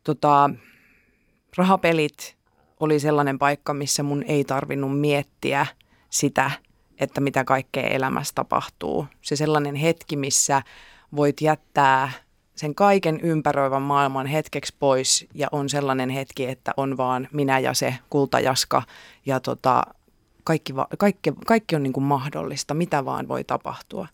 [0.05, 0.51] Tota,
[1.57, 2.37] rahapelit
[2.81, 5.67] oli sellainen paikka, missä mun ei tarvinnut miettiä
[6.11, 6.51] sitä–
[6.99, 9.07] että mitä kaikkea elämässä tapahtuu.
[9.23, 10.63] Se sellainen hetki, missä
[11.17, 12.11] voit jättää
[12.57, 17.75] sen kaiken ympäröivän maailman hetkeksi pois ja on sellainen hetki, että on vaan minä ja
[17.75, 18.83] se kultajaska
[19.27, 19.83] ja tota,
[20.45, 24.09] kaikki, kaikki, kaikki on niin kuin mahdollista, mitä vaan voi tapahtua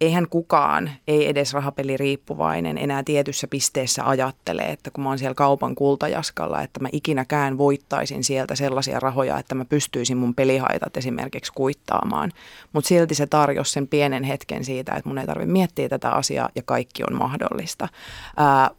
[0.00, 5.74] eihän kukaan, ei edes rahapeliriippuvainen enää tietyssä pisteessä ajattele, että kun mä oon siellä kaupan
[5.74, 12.32] kultajaskalla, että mä ikinäkään voittaisin sieltä sellaisia rahoja, että mä pystyisin mun pelihaitat esimerkiksi kuittaamaan.
[12.72, 16.48] Mutta silti se tarjosi sen pienen hetken siitä, että mun ei tarvitse miettiä tätä asiaa
[16.54, 17.88] ja kaikki on mahdollista.
[18.36, 18.70] Ää,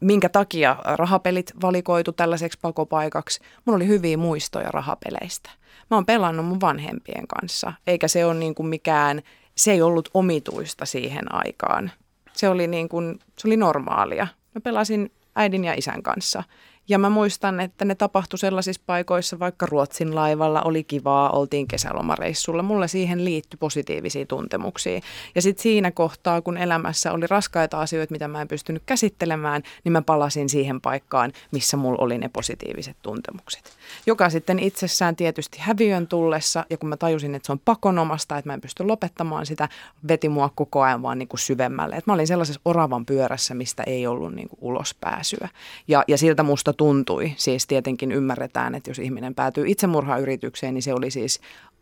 [0.00, 3.40] minkä takia rahapelit valikoitu tällaiseksi pakopaikaksi?
[3.64, 5.50] Mun oli hyviä muistoja rahapeleistä.
[5.90, 9.22] Mä oon pelannut mun vanhempien kanssa, eikä se ole niin kuin mikään
[9.56, 11.90] se ei ollut omituista siihen aikaan.
[12.32, 14.26] Se oli, niin kuin, se oli normaalia.
[14.54, 16.42] Mä pelasin äidin ja isän kanssa.
[16.88, 22.62] Ja mä muistan, että ne tapahtui sellaisissa paikoissa, vaikka Ruotsin laivalla oli kivaa, oltiin kesälomareissulla.
[22.62, 25.00] Mulle siihen liittyi positiivisia tuntemuksia.
[25.34, 29.92] Ja sitten siinä kohtaa, kun elämässä oli raskaita asioita, mitä mä en pystynyt käsittelemään, niin
[29.92, 33.72] mä palasin siihen paikkaan, missä mulla oli ne positiiviset tuntemukset.
[34.06, 38.48] Joka sitten itsessään tietysti häviön tullessa, ja kun mä tajusin, että se on pakonomasta, että
[38.48, 39.68] mä en pysty lopettamaan sitä,
[40.08, 41.96] veti mua koko ajan vaan niin kuin syvemmälle.
[41.96, 45.48] Et mä olin sellaisessa oravan pyörässä, mistä ei ollut niin kuin ulospääsyä.
[45.88, 47.32] Ja, ja siltä musta tuntui.
[47.36, 51.40] Siis tietenkin ymmärretään, että jos ihminen päätyy itsemurhayritykseen, niin se oli siis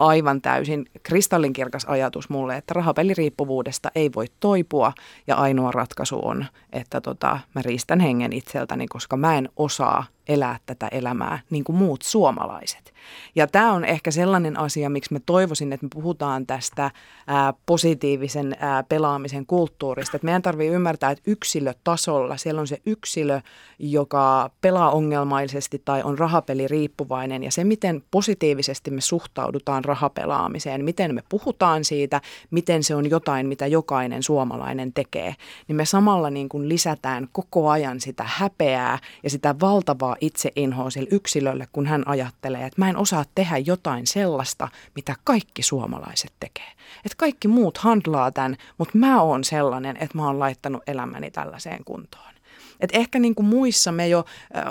[0.08, 4.92] aivan täysin kristallinkirkas ajatus mulle, että rahapeliriippuvuudesta ei voi toipua
[5.26, 10.58] ja ainoa ratkaisu on, että tota, mä riistän hengen itseltäni, koska mä en osaa elää
[10.66, 12.92] tätä elämää niin kuin muut suomalaiset.
[13.34, 16.90] Ja tämä on ehkä sellainen asia, miksi mä toivoisin, että me puhutaan tästä
[17.26, 20.16] ää, positiivisen ää, pelaamisen kulttuurista.
[20.16, 23.40] Että meidän tarvii ymmärtää, että yksilötasolla siellä on se yksilö,
[23.78, 27.42] joka pelaa ongelmaisesti tai on rahapeliriippuvainen.
[27.42, 33.46] Ja se, miten positiivisesti me suhtaudutaan rahapelaamiseen, miten me puhutaan siitä, miten se on jotain,
[33.46, 35.34] mitä jokainen suomalainen tekee,
[35.68, 41.08] niin me samalla niin kuin lisätään koko ajan sitä häpeää ja sitä valtavaa itseinhoa sille
[41.10, 46.72] yksilölle, kun hän ajattelee, että mä en osaa tehdä jotain sellaista, mitä kaikki suomalaiset tekee.
[47.04, 51.84] Että kaikki muut handlaa tämän, mutta mä oon sellainen, että mä oon laittanut elämäni tällaiseen
[51.84, 52.32] kuntoon.
[52.80, 54.24] Et ehkä niin kuin muissa me jo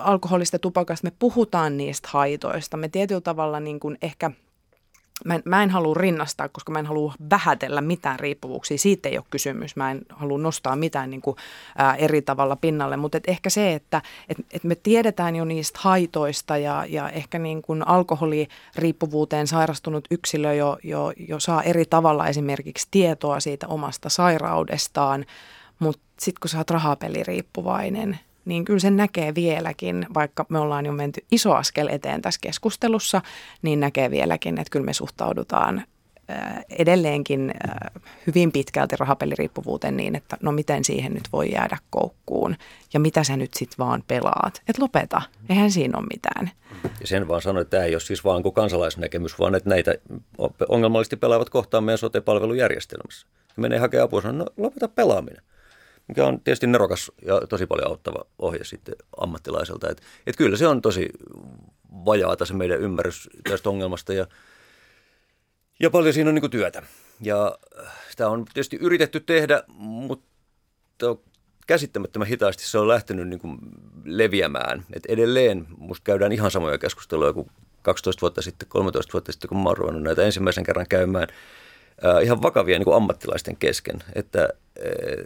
[0.03, 2.77] alkoholista tupakasta, me puhutaan niistä haitoista.
[2.77, 4.31] Me tietyllä tavalla niin kuin ehkä–
[5.25, 8.77] mä en, mä en halua rinnastaa, koska mä en halua vähätellä mitään riippuvuuksia.
[8.77, 9.75] Siitä ei ole kysymys.
[9.75, 11.37] Mä en halua nostaa mitään niin kuin,
[11.77, 12.97] ää, eri tavalla pinnalle.
[12.97, 17.39] Mutta et ehkä se, että et, et me tiedetään jo niistä haitoista ja, ja ehkä
[17.39, 24.09] niin kuin alkoholiriippuvuuteen sairastunut yksilö jo, jo, jo saa eri tavalla esimerkiksi tietoa siitä omasta
[24.09, 25.25] sairaudestaan.
[25.79, 30.91] Mutta sitten kun sä oot rahapeliriippuvainen– niin kyllä sen näkee vieläkin, vaikka me ollaan jo
[30.91, 33.21] menty iso askel eteen tässä keskustelussa,
[33.61, 35.83] niin näkee vieläkin, että kyllä me suhtaudutaan
[36.69, 37.53] edelleenkin
[38.27, 42.55] hyvin pitkälti rahapeliriippuvuuteen niin, että no miten siihen nyt voi jäädä koukkuun
[42.93, 44.61] ja mitä sä nyt sitten vaan pelaat.
[44.69, 46.51] Et lopeta, eihän siinä ole mitään.
[47.01, 49.95] Ja sen vaan sanoin, että tämä ei ole siis vaan kuin kansalaisnäkemys, vaan että näitä
[50.69, 53.27] ongelmallisesti pelaavat kohtaan meidän sote-palvelujärjestelmässä.
[53.57, 55.43] menee hakemaan apua ja no lopeta pelaaminen
[56.07, 59.89] mikä on tietysti nerokas ja tosi paljon auttava ohje sitten ammattilaiselta.
[59.89, 61.09] Että et kyllä se on tosi
[62.05, 64.27] vajaata se meidän ymmärrys tästä ongelmasta ja,
[65.79, 66.83] ja paljon siinä on niin työtä.
[67.21, 67.57] Ja
[68.09, 71.15] sitä on tietysti yritetty tehdä, mutta
[71.67, 73.57] käsittämättömän hitaasti se on lähtenyt niin kuin
[74.05, 74.85] leviämään.
[74.93, 79.57] Et edelleen musta käydään ihan samoja keskusteluja kuin 12 vuotta sitten, 13 vuotta sitten, kun
[79.57, 81.27] mä oon ruvennut näitä ensimmäisen kerran käymään–
[82.05, 84.49] äh, ihan vakavia niin kuin ammattilaisten kesken, että,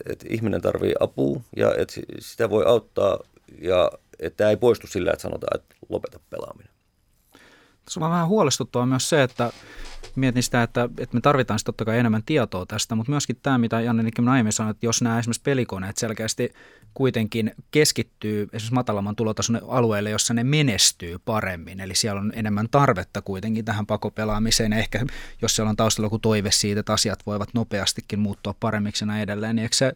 [0.09, 3.19] että ihminen tarvii apua ja että sitä voi auttaa
[3.61, 6.75] ja että tämä ei poistu sillä, että sanotaan, että lopeta pelaaminen.
[7.85, 9.51] Tässä on vähän huolestuttavaa myös se, että
[10.15, 13.81] mietin sitä, että, että me tarvitaan totta kai enemmän tietoa tästä, mutta myöskin tämä, mitä
[13.81, 16.53] Janne Nikkeman aiemmin sanoi, että jos nämä esimerkiksi pelikoneet selkeästi
[16.95, 23.21] kuitenkin keskittyy esimerkiksi matalamman tulotason alueille, jossa ne menestyy paremmin, eli siellä on enemmän tarvetta
[23.21, 25.05] kuitenkin tähän pakopelaamiseen, ehkä
[25.41, 29.55] jos siellä on taustalla joku toive siitä, että asiat voivat nopeastikin muuttua paremmiksi ja edelleen,
[29.55, 29.93] niin eikö se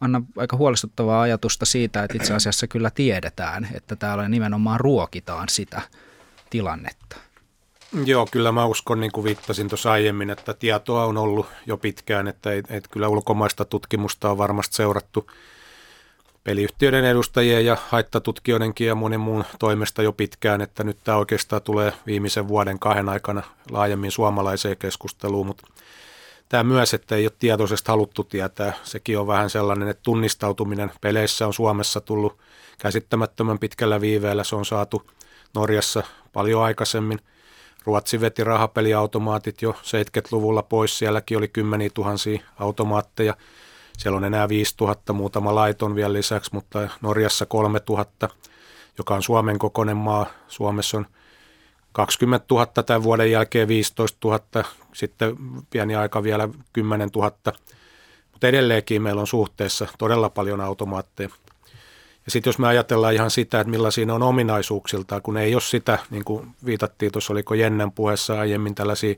[0.00, 5.82] anna aika huolestuttavaa ajatusta siitä, että itse asiassa kyllä tiedetään, että täällä nimenomaan ruokitaan sitä
[6.50, 7.16] tilannetta.
[8.04, 12.28] Joo, kyllä mä uskon, niin kuin viittasin tuossa aiemmin, että tietoa on ollut jo pitkään,
[12.28, 15.30] että et, et kyllä ulkomaista tutkimusta on varmasti seurattu
[16.48, 21.92] peliyhtiöiden edustajien ja haittatutkijoidenkin ja monen muun toimesta jo pitkään, että nyt tämä oikeastaan tulee
[22.06, 25.66] viimeisen vuoden kahden aikana laajemmin suomalaiseen keskusteluun, mutta
[26.48, 31.46] tämä myös, että ei ole tietoisesti haluttu tietää, sekin on vähän sellainen, että tunnistautuminen peleissä
[31.46, 32.38] on Suomessa tullut
[32.78, 35.10] käsittämättömän pitkällä viiveellä, se on saatu
[35.54, 37.18] Norjassa paljon aikaisemmin–
[37.88, 43.34] Ruotsi veti rahapeliautomaatit jo 70-luvulla pois, sielläkin oli kymmeniä tuhansia automaatteja.
[43.98, 48.28] Siellä on enää 5000, muutama laiton vielä lisäksi, mutta Norjassa 3000,
[48.98, 50.26] joka on Suomen kokoinen maa.
[50.48, 51.06] Suomessa on
[51.92, 55.36] 20 000 tämän vuoden jälkeen 15 000, sitten
[55.70, 57.32] pieni aika vielä 10 000.
[58.32, 61.28] Mutta edelleenkin meillä on suhteessa todella paljon automaatteja.
[62.24, 65.60] Ja sitten jos me ajatellaan ihan sitä, että millaisia ne on ominaisuuksilta, kun ei ole
[65.60, 69.14] sitä, niin kuin viitattiin tuossa, oliko Jennen puheessa aiemmin tällaisia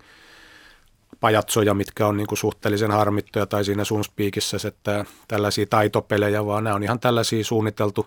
[1.20, 6.64] pajatsoja, mitkä on niin kuin suhteellisen harmittuja, tai siinä sun spiikissä, että tällaisia taitopelejä, vaan
[6.64, 8.06] nämä on ihan tällaisia suunniteltu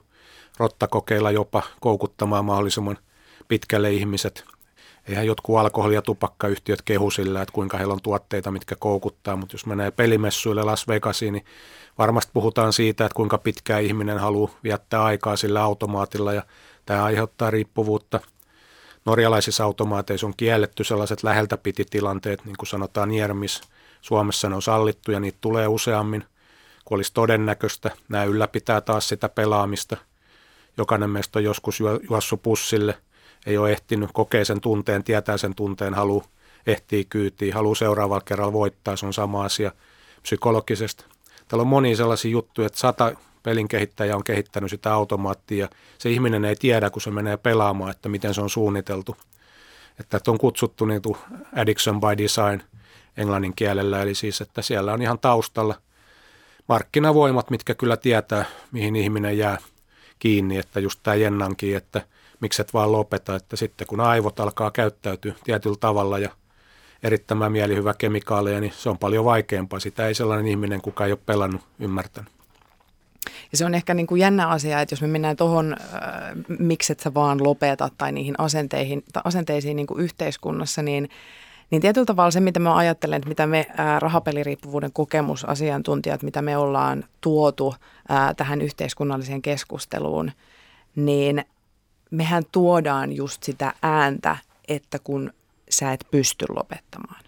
[0.57, 2.97] rottakokeilla jopa koukuttamaan mahdollisimman
[3.47, 4.45] pitkälle ihmiset.
[5.07, 9.53] Eihän jotkut alkoholi- ja tupakkayhtiöt kehu sillä, että kuinka heillä on tuotteita, mitkä koukuttaa, mutta
[9.53, 11.45] jos menee pelimessuille Las Vegasiin, niin
[11.97, 16.43] varmasti puhutaan siitä, että kuinka pitkään ihminen haluaa viettää aikaa sillä automaatilla ja
[16.85, 18.19] tämä aiheuttaa riippuvuutta.
[19.05, 23.61] Norjalaisissa automaateissa on kielletty sellaiset läheltä piti tilanteet, niin kuin sanotaan Niermis.
[24.01, 26.23] Suomessa ne on sallittu ja niitä tulee useammin,
[26.85, 27.91] kun olisi todennäköistä.
[28.09, 29.97] Nämä ylläpitää taas sitä pelaamista.
[30.77, 32.97] Jokainen meistä on joskus juossut pussille,
[33.45, 36.25] ei ole ehtinyt kokea sen tunteen, tietää sen tunteen, haluaa
[36.67, 39.71] ehtii kyytiin, haluaa seuraavalla kerralla voittaa, se on sama asia
[40.21, 41.05] psykologisesti.
[41.47, 43.11] Täällä on monia sellaisia juttuja, että sata
[43.43, 48.09] pelin kehittäjä on kehittänyt sitä automaattia se ihminen ei tiedä, kun se menee pelaamaan, että
[48.09, 49.17] miten se on suunniteltu.
[49.99, 51.01] Että on kutsuttu niin
[51.55, 52.61] addiction by design
[53.17, 55.75] englannin kielellä, eli siis, että siellä on ihan taustalla
[56.69, 59.57] markkinavoimat, mitkä kyllä tietää, mihin ihminen jää
[60.19, 62.01] kiinni, että just tämä Jennankin, että
[62.39, 66.29] mikset vaan lopeta, että sitten kun aivot alkaa käyttäytyä tietyllä tavalla ja
[67.03, 69.79] erittämään mielihyvä kemikaaleja, niin se on paljon vaikeampaa.
[69.79, 72.42] Sitä ei sellainen ihminen, kuka ei ole pelannut, ymmärtänyt.
[73.51, 75.99] Ja se on ehkä niin kuin jännä asia, että jos me mennään tuohon, äh,
[76.59, 81.09] mikset sä vaan lopetat tai niihin asenteihin, tai asenteisiin niin kuin yhteiskunnassa, niin
[81.71, 86.57] niin tietyllä tavalla se, mitä mä ajattelen, että mitä me ää, rahapeliriippuvuuden kokemusasiantuntijat, mitä me
[86.57, 87.75] ollaan tuotu
[88.09, 90.31] ää, tähän yhteiskunnalliseen keskusteluun,
[90.95, 91.45] niin
[92.11, 95.33] mehän tuodaan just sitä ääntä, että kun
[95.69, 97.22] sä et pysty lopettamaan.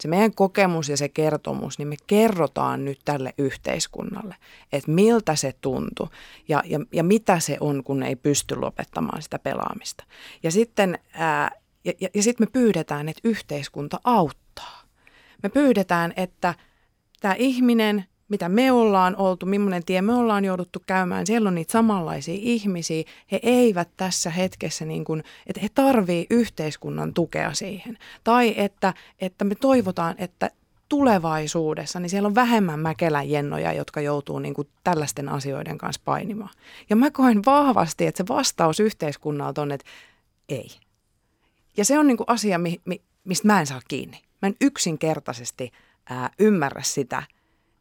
[0.00, 4.34] Se meidän kokemus ja se kertomus, niin me kerrotaan nyt tälle yhteiskunnalle,
[4.72, 6.08] että miltä se tuntuu
[6.48, 10.04] ja, ja, ja mitä se on, kun ei pysty lopettamaan sitä pelaamista.
[10.42, 11.50] Ja sitten ää,
[11.84, 14.82] ja, ja, ja sitten me pyydetään, että yhteiskunta auttaa.
[15.42, 16.54] Me pyydetään, että
[17.20, 21.72] tämä ihminen, mitä me ollaan oltu, millainen tie me ollaan jouduttu käymään, siellä on niitä
[21.72, 23.04] samanlaisia ihmisiä.
[23.32, 27.98] He eivät tässä hetkessä, niin kuin, että he tarvii yhteiskunnan tukea siihen.
[28.24, 30.50] Tai että, että me toivotaan, että
[30.88, 36.54] tulevaisuudessa, niin siellä on vähemmän mäkeläjennoja, jotka joutuu niin kuin tällaisten asioiden kanssa painimaan.
[36.90, 39.86] Ja mä koen vahvasti, että se vastaus yhteiskunnalta on, että
[40.48, 40.68] ei
[41.76, 44.22] ja se on niin kuin asia, mi, mi, mistä mä en saa kiinni.
[44.42, 45.70] Mä en yksinkertaisesti
[46.10, 47.22] ää, ymmärrä sitä,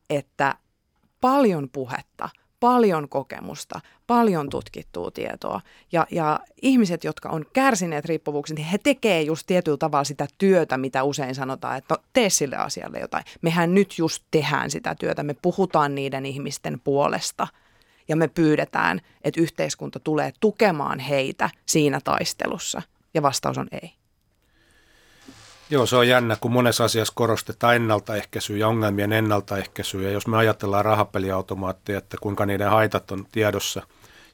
[0.09, 0.55] että
[1.21, 8.67] paljon puhetta, paljon kokemusta, paljon tutkittua tietoa ja, ja ihmiset, jotka on kärsineet riippuvuuksia, niin
[8.67, 12.99] he tekee just tietyllä tavalla sitä työtä, mitä usein sanotaan, että no, tee sille asialle
[12.99, 13.23] jotain.
[13.41, 17.47] Mehän nyt just tehdään sitä työtä, me puhutaan niiden ihmisten puolesta
[18.07, 22.81] ja me pyydetään, että yhteiskunta tulee tukemaan heitä siinä taistelussa–
[23.13, 23.98] ja vastaus on ei.
[25.71, 30.01] Joo, se on jännä, kun monessa asiassa korostetaan ennaltaehkäisyä ja ongelmien ennaltaehkäisyä.
[30.01, 33.81] Ja jos me ajatellaan rahapeliautomaatteja, että kuinka niiden haitat on tiedossa,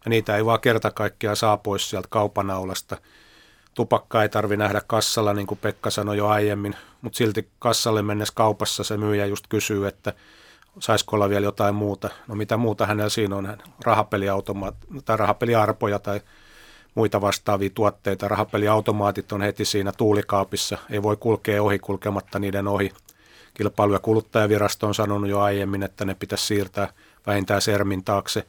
[0.06, 2.98] ja niitä ei vaan kerta kaikkiaan saa pois sieltä kaupanaulasta.
[3.74, 8.34] Tupakka ei tarvi nähdä kassalla, niin kuin Pekka sanoi jo aiemmin, mutta silti kassalle mennessä
[8.36, 10.14] kaupassa se myyjä just kysyy, että
[10.80, 12.10] saisiko olla vielä jotain muuta.
[12.28, 16.22] No mitä muuta hänellä siinä on, rahapeliautomaat tai rahapeliarpoja tai
[16.96, 18.28] muita vastaavia tuotteita.
[18.28, 22.92] Rahapeliautomaatit on heti siinä tuulikaapissa, ei voi kulkea ohi kulkematta niiden ohi.
[23.54, 26.94] Kilpailu- ja kuluttajavirasto on sanonut jo aiemmin, että ne pitäisi siirtää
[27.28, 28.48] vähintään sermin taakse.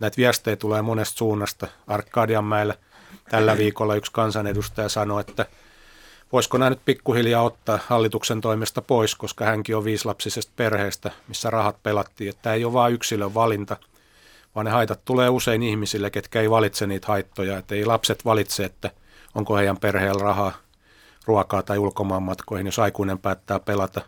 [0.00, 1.66] Näitä viestejä tulee monesta suunnasta.
[1.86, 2.74] Arkadianmäellä
[3.30, 5.46] tällä viikolla yksi kansanedustaja sanoi, että
[6.32, 11.82] voisiko nämä nyt pikkuhiljaa ottaa hallituksen toimesta pois, koska hänkin on viislapsisesta perheestä, missä rahat
[11.82, 12.30] pelattiin.
[12.30, 13.76] Että tämä ei ole vain yksilön valinta–
[14.56, 17.58] vaan ne haitat tulee usein ihmisille, ketkä ei valitse niitä haittoja.
[17.58, 18.90] Että ei lapset valitse, että
[19.34, 20.52] onko heidän perheellä rahaa
[21.24, 24.00] ruokaa tai ulkomaanmatkoihin, jos aikuinen päättää pelata.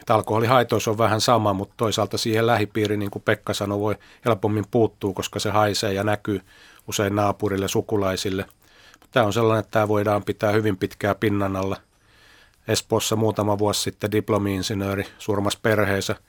[0.00, 4.64] Että alkoholihaitoissa on vähän sama, mutta toisaalta siihen lähipiiriin, niin kuin Pekka sanoi, voi helpommin
[4.70, 6.40] puuttuu, koska se haisee ja näkyy
[6.88, 8.44] usein naapurille, sukulaisille.
[9.10, 11.76] Tämä on sellainen, että tämä voidaan pitää hyvin pitkää pinnan alla.
[12.68, 16.16] Espoossa muutama vuosi sitten diplomi-insinööri surmas perheensä–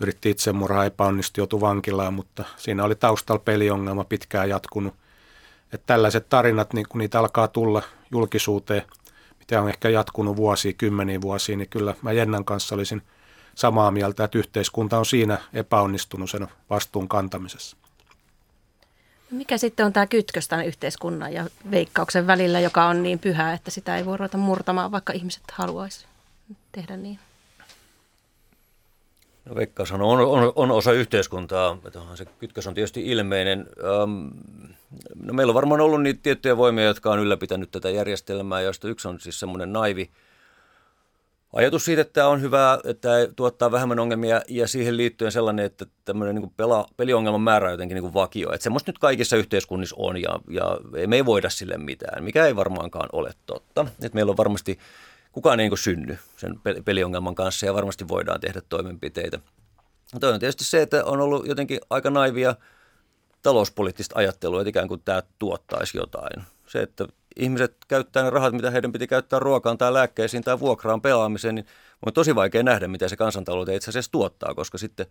[0.00, 4.94] yritti itsemurhaa, epäonnistui, joutui vankilaan, mutta siinä oli taustalla peliongelma pitkään jatkunut.
[5.72, 8.82] Että tällaiset tarinat, niin kun niitä alkaa tulla julkisuuteen,
[9.38, 13.02] mitä on ehkä jatkunut vuosia, kymmeniä vuosia, niin kyllä mä Jennan kanssa olisin
[13.54, 17.76] samaa mieltä, että yhteiskunta on siinä epäonnistunut sen vastuun kantamisessa.
[19.30, 23.70] Mikä sitten on tämä kytkös tämän yhteiskunnan ja veikkauksen välillä, joka on niin pyhä, että
[23.70, 26.06] sitä ei voi ruveta murtamaan, vaikka ihmiset haluaisi
[26.72, 27.18] tehdä niin?
[29.48, 31.78] No Veikkaushan on, on, on osa yhteiskuntaa,
[32.14, 33.66] se kytkös on tietysti ilmeinen.
[34.02, 34.30] Um,
[35.22, 39.08] no meillä on varmaan ollut niitä tiettyjä voimia, jotka on ylläpitänyt tätä järjestelmää, joista yksi
[39.08, 40.10] on siis semmoinen naivi
[41.52, 45.86] ajatus siitä, että tämä on hyvä, että tuottaa vähemmän ongelmia ja siihen liittyen sellainen, että
[46.04, 48.52] tämmöinen niin pela, peliongelman määrä on jotenkin niin vakio.
[48.52, 52.56] Että semmoista nyt kaikissa yhteiskunnissa on ja, ja me ei voida sille mitään, mikä ei
[52.56, 53.86] varmaankaan ole totta.
[54.02, 54.78] Että meillä on varmasti
[55.38, 59.38] kukaan ei niin synny sen peliongelman kanssa ja varmasti voidaan tehdä toimenpiteitä.
[60.20, 62.54] Toinen on tietysti se, että on ollut jotenkin aika naivia
[63.42, 66.42] talouspoliittista ajattelua, että ikään kuin tämä tuottaisi jotain.
[66.66, 71.00] Se, että ihmiset käyttää ne rahat, mitä heidän piti käyttää ruokaan tai lääkkeisiin tai vuokraan
[71.00, 71.66] pelaamiseen, niin
[72.06, 75.06] on tosi vaikea nähdä, mitä se kansantalous itse asiassa tuottaa, koska sitten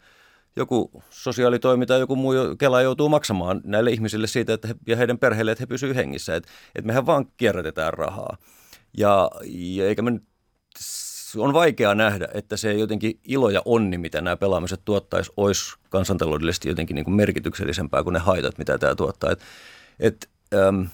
[0.56, 5.20] joku sosiaalitoimi tai joku muu Kela joutuu maksamaan näille ihmisille siitä että he, ja heidän
[5.20, 6.36] perheille, että he pysyvät hengissä.
[6.36, 8.38] Että, että mehän vaan kierrätetään rahaa.
[8.98, 10.24] Ja, ja eikä me nyt,
[11.38, 16.70] on vaikea nähdä, että se jotenkin ilo ja onni, mitä nämä pelaamiset tuottaisi, olisi kansantaloudellisesti
[16.70, 19.32] jotenkin niin kuin merkityksellisempää kuin ne haitat, mitä tämä tuottaa.
[19.32, 19.42] Et,
[20.00, 20.88] et, äm,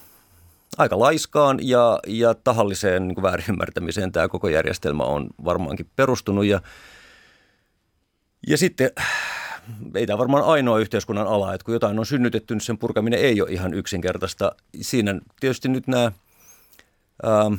[0.78, 6.46] aika laiskaan ja, ja tahalliseen niin väärinymmärtämiseen tämä koko järjestelmä on varmaankin perustunut.
[6.46, 6.62] Ja,
[8.48, 8.92] ja sitten
[9.96, 13.42] ei tämä varmaan ainoa yhteiskunnan ala, että kun jotain on synnytetty, niin sen purkaminen ei
[13.42, 14.52] ole ihan yksinkertaista.
[14.82, 16.12] Siinä tietysti nyt nämä,
[17.26, 17.54] ähm,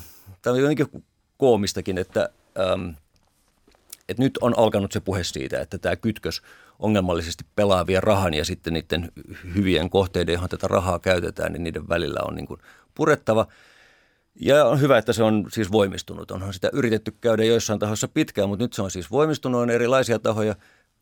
[0.44, 1.04] tämä on jotenkin
[1.38, 2.28] koomistakin, että,
[2.58, 2.88] ähm,
[4.08, 6.42] että nyt on alkanut se puhe siitä, että tämä kytkös
[6.78, 9.12] ongelmallisesti pelaavien rahan ja sitten niiden
[9.54, 12.60] hyvien kohteiden, johon tätä rahaa käytetään, niin niiden välillä on niin kuin
[12.94, 13.46] purettava.
[14.40, 16.30] Ja on hyvä, että se on siis voimistunut.
[16.30, 20.18] Onhan sitä yritetty käydä joissain tahoissa pitkään, mutta nyt se on siis voimistunut, on erilaisia
[20.18, 20.54] tahoja.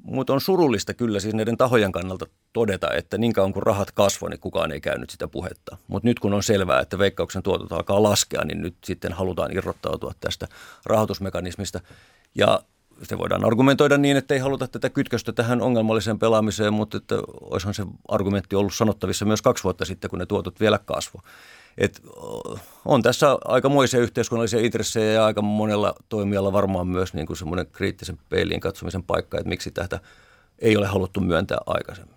[0.04, 4.30] Mutta on surullista kyllä siis näiden tahojen kannalta todeta, että niin kauan kuin rahat kasvoi,
[4.30, 5.76] niin kukaan ei käynyt sitä puhetta.
[5.88, 10.12] Mutta nyt kun on selvää, että veikkauksen tuotot alkaa laskea, niin nyt sitten halutaan irrottautua
[10.20, 10.48] tästä
[10.86, 11.80] rahoitusmekanismista.
[12.34, 12.60] Ja
[13.02, 17.74] se voidaan argumentoida niin, että ei haluta tätä kytköstä tähän ongelmalliseen pelaamiseen, mutta että olisihan
[17.74, 21.20] se argumentti ollut sanottavissa myös kaksi vuotta sitten, kun ne tuotot vielä kasvo.
[21.78, 22.02] Et
[22.84, 28.18] on tässä aikamoisia yhteiskunnallisia intressejä ja aika monella toimijalla varmaan myös niin kuin semmoinen kriittisen
[28.28, 30.00] peiliin katsomisen paikka, että miksi tätä
[30.58, 32.16] ei ole haluttu myöntää aikaisemmin.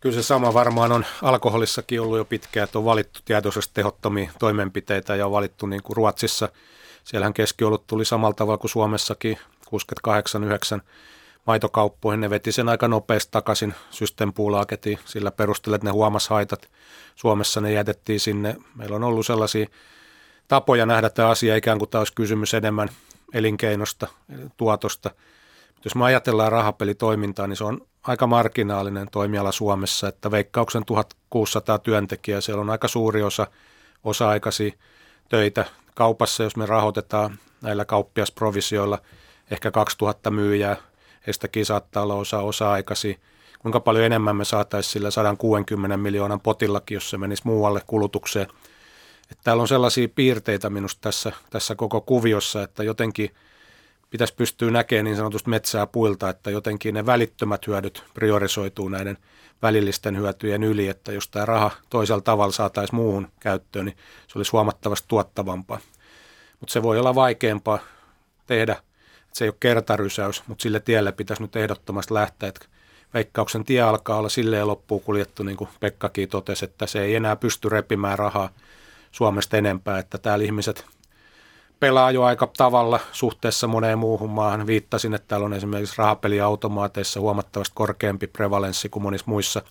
[0.00, 5.16] Kyllä se sama varmaan on alkoholissakin ollut jo pitkään, että on valittu tietoisesti tehottomia toimenpiteitä
[5.16, 6.48] ja on valittu niin kuin Ruotsissa.
[7.04, 10.80] Siellähän keskiolut tuli samalla tavalla kuin Suomessakin 68-9
[11.46, 12.20] maitokauppoihin.
[12.20, 16.68] Ne veti sen aika nopeasti takaisin systeempuulaaketiin sillä perusteella, että ne huomas haitat.
[17.14, 18.56] Suomessa ne jätettiin sinne.
[18.74, 19.66] Meillä on ollut sellaisia
[20.48, 22.88] tapoja nähdä tämä asia ikään kuin tämä olisi kysymys enemmän
[23.34, 24.06] elinkeinosta,
[24.56, 25.10] tuotosta.
[25.68, 31.78] Mutta jos me ajatellaan rahapelitoimintaa, niin se on aika marginaalinen toimiala Suomessa, että veikkauksen 1600
[31.78, 33.46] työntekijää, siellä on aika suuri osa
[34.04, 34.72] osa-aikaisia
[35.28, 38.98] töitä kaupassa, jos me rahoitetaan näillä kauppiasprovisioilla
[39.50, 40.76] ehkä 2000 myyjää,
[41.26, 43.14] heistäkin saattaa olla osa osa-aikaisia.
[43.58, 48.46] Kuinka paljon enemmän me saataisiin sillä 160 miljoonan potillakin, jos se menisi muualle kulutukseen.
[49.30, 53.30] Että täällä on sellaisia piirteitä minusta tässä, tässä koko kuviossa, että jotenkin
[54.10, 59.18] pitäisi pystyä näkemään niin sanotusti metsää puilta, että jotenkin ne välittömät hyödyt priorisoituu näiden
[59.62, 63.96] välillisten hyötyjen yli, että jos tämä raha toisella tavalla saataisiin muuhun käyttöön, niin
[64.28, 65.78] se olisi huomattavasti tuottavampaa.
[66.60, 67.78] Mutta se voi olla vaikeampaa
[68.46, 68.76] tehdä
[69.32, 72.48] se ei ole kertarysäys, mutta sille tielle pitäisi nyt ehdottomasti lähteä.
[72.48, 72.66] Että
[73.14, 77.36] veikkauksen tie alkaa olla silleen loppuun kuljettu, niin kuin Pekkakin totesi, että se ei enää
[77.36, 78.48] pysty repimään rahaa
[79.12, 80.86] Suomesta enempää, että täällä ihmiset
[81.80, 84.66] pelaa jo aika tavalla suhteessa moneen muuhun maahan.
[84.66, 89.62] Viittasin, että täällä on esimerkiksi rahapeliautomaateissa huomattavasti korkeampi prevalenssi kuin monissa muissa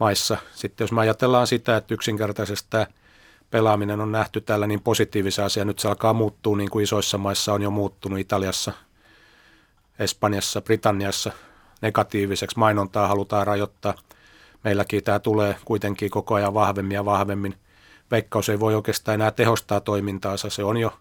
[0.00, 0.36] maissa.
[0.54, 2.86] Sitten jos me ajatellaan sitä, että yksinkertaisesti tämä
[3.50, 5.64] pelaaminen on nähty täällä niin positiivisen asia.
[5.64, 8.72] Nyt se alkaa muuttua niin kuin isoissa maissa on jo muuttunut Italiassa,
[9.98, 11.32] Espanjassa, Britanniassa
[11.82, 12.58] negatiiviseksi.
[12.58, 13.94] Mainontaa halutaan rajoittaa.
[14.64, 17.54] Meilläkin tämä tulee kuitenkin koko ajan vahvemmin ja vahvemmin.
[18.10, 20.50] Veikkaus ei voi oikeastaan enää tehostaa toimintaansa.
[20.50, 20.92] Se on jo,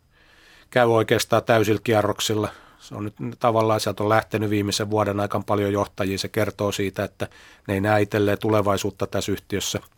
[0.69, 2.49] käy oikeastaan täysillä kierroksilla.
[2.79, 6.17] Se on nyt tavallaan, sieltä on lähtenyt viimeisen vuoden aikana paljon johtajia.
[6.17, 7.27] Se kertoo siitä, että
[7.67, 9.79] ne ei näe itselleen tulevaisuutta tässä yhtiössä–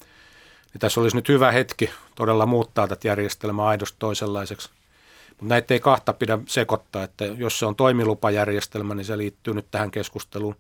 [0.74, 4.70] niin tässä olisi nyt hyvä hetki todella muuttaa tätä järjestelmää aidosti toisenlaiseksi.
[5.30, 9.66] Mutta näitä ei kahta pidä sekoittaa, että jos se on toimilupajärjestelmä, niin se liittyy nyt
[9.72, 10.56] tähän keskusteluun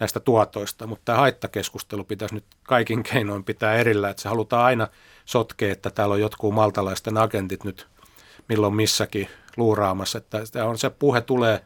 [0.00, 0.86] näistä tuotoista.
[0.86, 4.88] Mutta tämä haittakeskustelu pitäisi nyt kaikin keinoin pitää erillä, että se halutaan aina
[5.24, 7.86] sotkea, että täällä on jotkut maltalaisten agentit nyt
[8.48, 10.18] milloin missäkin luuraamassa.
[10.18, 11.64] Että on, se puhe tulee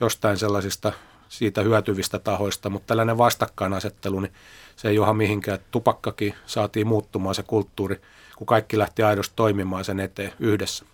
[0.00, 0.92] jostain sellaisista
[1.28, 4.32] siitä hyötyvistä tahoista, mutta tällainen vastakkainasettelu, niin
[4.80, 5.58] se ei johda mihinkään.
[5.70, 8.00] Tupakkakin saatiin muuttumaan se kulttuuri,
[8.36, 10.84] kun kaikki lähti aidosti toimimaan sen eteen yhdessä.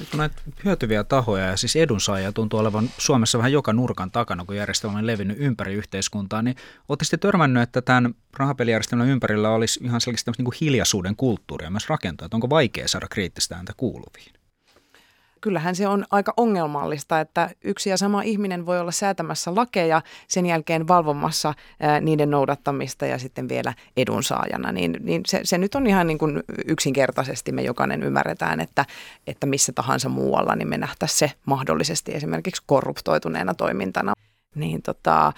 [0.00, 4.44] Nyt kun näitä hyötyviä tahoja ja siis edunsaajia tuntuu olevan Suomessa vähän joka nurkan takana,
[4.44, 6.56] kun järjestelmä on levinnyt ympäri yhteiskuntaa, niin
[6.88, 12.26] olette törmännyt, että tämän rahapelijärjestelmän ympärillä olisi ihan selkeästi niin kuin hiljaisuuden kulttuuria myös rakentaa,
[12.26, 14.33] että onko vaikea saada kriittistä ääntä kuuluviin?
[15.44, 20.46] Kyllähän se on aika ongelmallista, että yksi ja sama ihminen voi olla säätämässä lakeja, sen
[20.46, 24.72] jälkeen valvomassa ää, niiden noudattamista ja sitten vielä edunsaajana.
[24.72, 28.84] Niin, niin se, se nyt on ihan niin kuin yksinkertaisesti me jokainen ymmärretään, että,
[29.26, 34.12] että missä tahansa muualla niin me nähtäisiin se mahdollisesti esimerkiksi korruptoituneena toimintana
[34.54, 35.32] niin tota,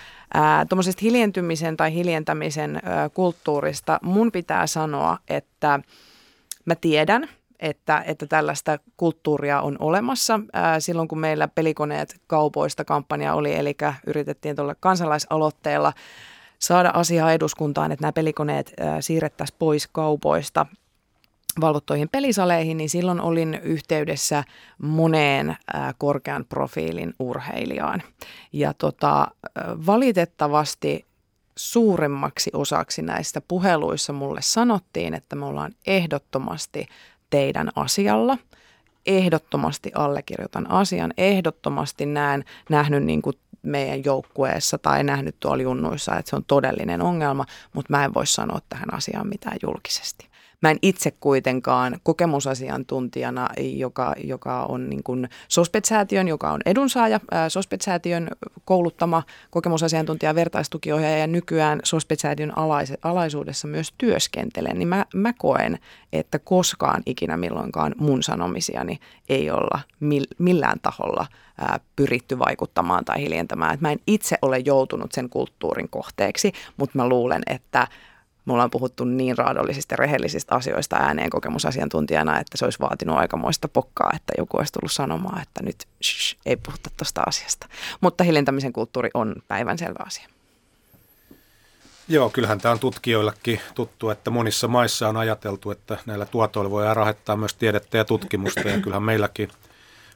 [0.68, 5.80] tuommoisesta hiljentymisen tai hiljentämisen ää, kulttuurista mun pitää sanoa, että
[6.64, 7.28] mä tiedän,
[7.60, 10.40] että, että tällaista kulttuuria on olemassa.
[10.52, 15.92] Ää, silloin kun meillä pelikoneet kaupoista kampanja oli, eli yritettiin tuolla kansalaisaloitteella
[16.58, 20.66] saada asiaa eduskuntaan, että nämä pelikoneet ää, siirrettäisiin pois kaupoista
[21.60, 24.44] valvottuihin pelisaleihin, niin silloin olin yhteydessä
[24.82, 28.02] moneen ää, korkean profiilin urheilijaan.
[28.52, 29.28] Ja tota,
[29.86, 31.06] valitettavasti
[31.56, 36.86] suuremmaksi osaksi näistä puheluissa mulle sanottiin, että me ollaan ehdottomasti
[37.36, 38.38] teidän asialla.
[39.06, 46.30] Ehdottomasti allekirjoitan asian, ehdottomasti näen, nähnyt niin kuin meidän joukkueessa tai nähnyt tuolla junnuissa, että
[46.30, 50.28] se on todellinen ongelma, mutta mä en voi sanoa tähän asiaan mitään julkisesti.
[50.62, 58.28] Mä en itse kuitenkaan kokemusasiantuntijana, joka, joka on niin kuin SOSPET-säätiön, joka on edunsaaja, SOSPET-säätiön
[58.64, 62.52] kouluttama kokemusasiantuntija vertaistukiohjaaja ja nykyään SOSPET-säätiön
[63.02, 65.78] alaisuudessa myös työskentelen, niin mä, mä koen,
[66.12, 68.98] että koskaan ikinä milloinkaan mun sanomisiani
[69.28, 69.80] ei olla
[70.38, 71.26] millään taholla
[71.96, 73.74] pyritty vaikuttamaan tai hiljentämään.
[73.74, 77.88] Et mä en itse ole joutunut sen kulttuurin kohteeksi, mutta mä luulen, että
[78.46, 83.68] me ollaan puhuttu niin raadollisista ja rehellisistä asioista ääneen kokemusasiantuntijana, että se olisi vaatinut aikamoista
[83.68, 87.68] pokkaa, että joku olisi tullut sanomaan, että nyt shh, ei puhuta tuosta asiasta.
[88.00, 90.28] Mutta hiljentämisen kulttuuri on päivänselvä asia.
[92.08, 96.96] Joo, kyllähän tämä on tutkijoillekin tuttu, että monissa maissa on ajateltu, että näillä tuotoilla voidaan
[96.96, 98.68] rahoittaa myös tiedettä ja tutkimusta.
[98.68, 99.48] Ja kyllähän meilläkin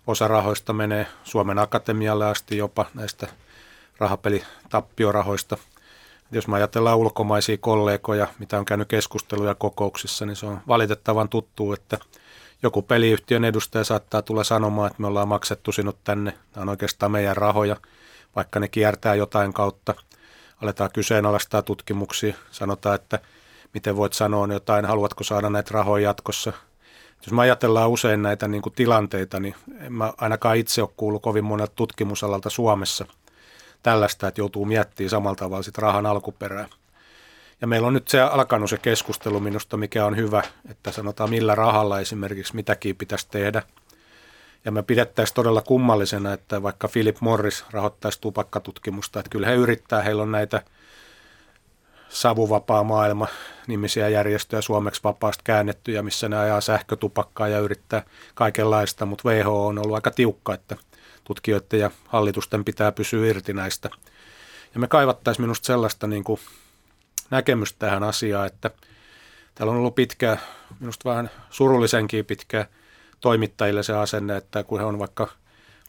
[0.06, 3.28] osa rahoista menee Suomen Akatemialle asti jopa näistä
[3.98, 5.56] rahapelitappiorahoista–
[6.32, 11.72] jos me ajatellaan ulkomaisia kollegoja, mitä on käynyt keskusteluja kokouksissa, niin se on valitettavan tuttu,
[11.72, 11.98] että
[12.62, 17.12] joku peliyhtiön edustaja saattaa tulla sanomaan, että me ollaan maksettu sinut tänne, nämä on oikeastaan
[17.12, 17.76] meidän rahoja,
[18.36, 19.94] vaikka ne kiertää jotain kautta.
[20.62, 23.18] Aletaan kyseenalaistaa tutkimuksia, sanotaan, että
[23.74, 26.52] miten voit sanoa jotain, haluatko saada näitä rahoja jatkossa.
[27.22, 31.22] Jos me ajatellaan usein näitä niin kuin tilanteita, niin en mä ainakaan itse ole kuullut
[31.22, 33.04] kovin monelta tutkimusalalta Suomessa–
[33.82, 36.66] tällaista, että joutuu miettimään samalla tavalla sit rahan alkuperää.
[37.60, 41.54] Ja meillä on nyt se alkanut se keskustelu minusta, mikä on hyvä, että sanotaan millä
[41.54, 43.62] rahalla esimerkiksi mitäkin pitäisi tehdä.
[44.64, 50.02] Ja me pidettäisiin todella kummallisena, että vaikka Philip Morris rahoittaisi tupakkatutkimusta, että kyllä he yrittää,
[50.02, 50.62] heillä on näitä
[52.08, 53.26] savuvapaa maailma
[53.66, 58.02] nimisiä järjestöjä suomeksi vapaasta käännettyjä, missä ne ajaa sähkötupakkaa ja yrittää
[58.34, 60.76] kaikenlaista, mutta WHO on ollut aika tiukka, että–
[61.30, 63.90] tutkijoiden ja hallitusten pitää pysyä irti näistä.
[64.74, 66.40] Ja me kaivattaisiin minusta sellaista niin kuin
[67.30, 68.70] näkemystä tähän asiaan, että
[69.54, 70.36] täällä on ollut pitkä,
[70.80, 72.66] minusta vähän surullisenkin pitkä
[73.20, 75.28] toimittajille se asenne, että kun he on vaikka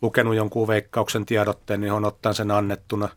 [0.02, 3.10] lukenut jonkun veikkauksen tiedotteen, niin on ottaa sen annettuna.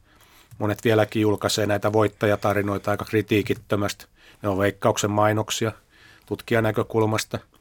[0.59, 4.07] Monet vieläkin julkaisee näitä voittajatarinoita aika kritiikittömästi.
[4.43, 5.73] Ne on veikkauksen mainoksia
[6.27, 7.39] tutkijan näkökulmasta–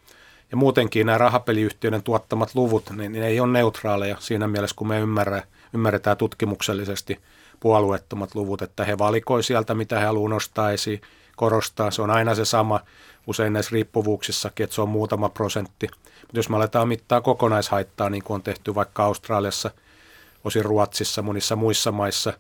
[0.54, 5.00] ja muutenkin nämä rahapeliyhtiöiden tuottamat luvut, niin, niin ei ole neutraaleja siinä mielessä, kun me
[5.00, 5.44] ymmärrä,
[5.74, 7.20] ymmärretään tutkimuksellisesti
[7.60, 11.02] puolueettomat luvut, että he valikoi sieltä, mitä he haluavat nostaa esiin,
[11.36, 11.92] korostaa.
[11.92, 12.80] Se on aina se sama
[13.28, 15.88] usein näissä riippuvuuksissakin, että se on muutama prosentti.
[16.22, 19.72] Mutta jos me aletaan mittaa kokonaishaittaa, niin kuin on tehty vaikka Australiassa,
[20.44, 22.34] osin Ruotsissa, monissa muissa maissa,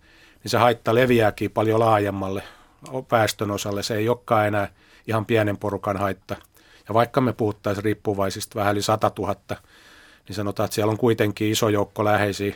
[0.43, 2.43] niin se haitta leviääkin paljon laajemmalle
[3.11, 3.83] väestön osalle.
[3.83, 4.67] Se ei olekaan enää
[5.07, 6.35] ihan pienen porukan haitta–
[6.87, 9.35] ja vaikka me puhuttaisiin riippuvaisista vähän yli 100 000,
[10.27, 12.55] niin sanotaan, että siellä on kuitenkin iso joukko läheisiä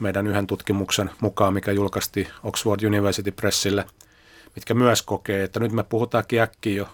[0.00, 3.84] meidän yhden tutkimuksen mukaan, mikä julkaistiin Oxford University Pressille,
[4.54, 6.88] mitkä myös kokee, että nyt me puhutaankin äkkiä jo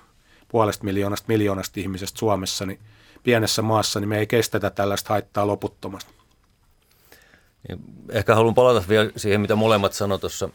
[0.49, 2.79] puolesta miljoonasta miljoonasta ihmisestä Suomessa, niin
[3.23, 6.15] pienessä maassa niin me ei kestetä tällaista haittaa loputtomasti.
[8.11, 10.49] Ehkä haluan palata vielä siihen, mitä molemmat sanoivat tuossa,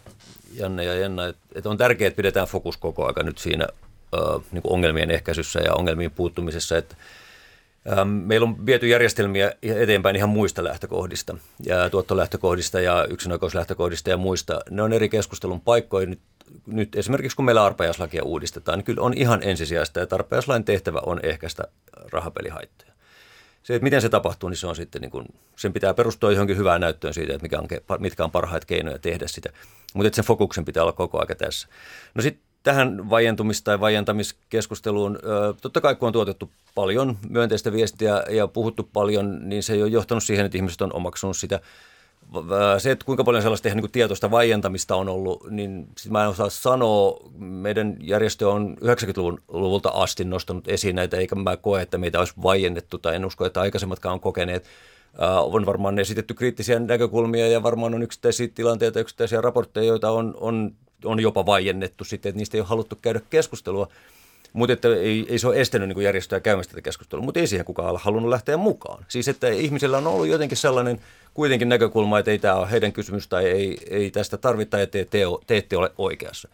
[0.54, 1.24] Janne ja Jenna,
[1.56, 3.68] että on tärkeää, että pidetään fokus koko aika nyt siinä
[4.52, 6.78] niin kuin ongelmien ehkäisyssä ja ongelmiin puuttumisessa.
[6.78, 6.96] Että,
[8.06, 14.60] Meillä on viety järjestelmiä eteenpäin ihan muista lähtökohdista ja tuottolähtökohdista ja yksinoikeuslähtökohdista ja muista.
[14.70, 16.08] Ne on eri keskustelun paikkoja.
[16.08, 16.20] Nyt,
[16.66, 21.20] nyt esimerkiksi kun meillä arpajaislakia uudistetaan, niin kyllä on ihan ensisijaista, että arpajaislain tehtävä on
[21.24, 21.64] ehkäistä
[22.12, 22.92] rahapelihaittoja.
[23.64, 26.58] Se, että miten se tapahtuu, niin se on sitten niin kuin, sen pitää perustua johonkin
[26.58, 27.68] hyvään näyttöön siitä, että mikä on,
[28.00, 29.50] mitkä on parhaita keinoja tehdä sitä.
[29.94, 31.68] Mutta sen fokuksen pitää olla koko ajan tässä.
[32.16, 35.20] No sitten tähän vaientumis- tai vaientamiskeskusteluun,
[35.62, 39.92] totta kai kun on tuotettu paljon myönteistä viestiä ja puhuttu paljon, niin se ei ole
[39.92, 41.60] johtanut siihen, että ihmiset on omaksunut sitä.
[42.78, 46.30] Se, että kuinka paljon sellaista niin kuin tietoista vaientamista on ollut, niin sit mä en
[46.30, 47.20] osaa sanoa.
[47.38, 52.98] Meidän järjestö on 90-luvulta asti nostanut esiin näitä, eikä mä koe, että meitä olisi vaiennettu
[52.98, 54.66] tai en usko, että aikaisemmatkaan on kokeneet.
[55.42, 60.72] on varmaan esitetty kriittisiä näkökulmia ja varmaan on yksittäisiä tilanteita, yksittäisiä raportteja, joita on, on
[61.06, 63.88] on jopa vaiennettu sitten, että niistä ei ole haluttu käydä keskustelua.
[64.54, 67.66] Mutta että ei, ei se ole estänyt niin järjestöä käymästä tätä keskustelua, mutta ei siihen
[67.66, 69.06] kukaan ole halunnut lähteä mukaan.
[69.08, 71.00] Siis että ihmisillä on ollut jotenkin sellainen
[71.34, 75.06] kuitenkin näkökulma, että ei tämä ole heidän kysymys tai ei, ei tästä tarvita ja te,
[75.06, 76.50] te, te ette ole oikeassa.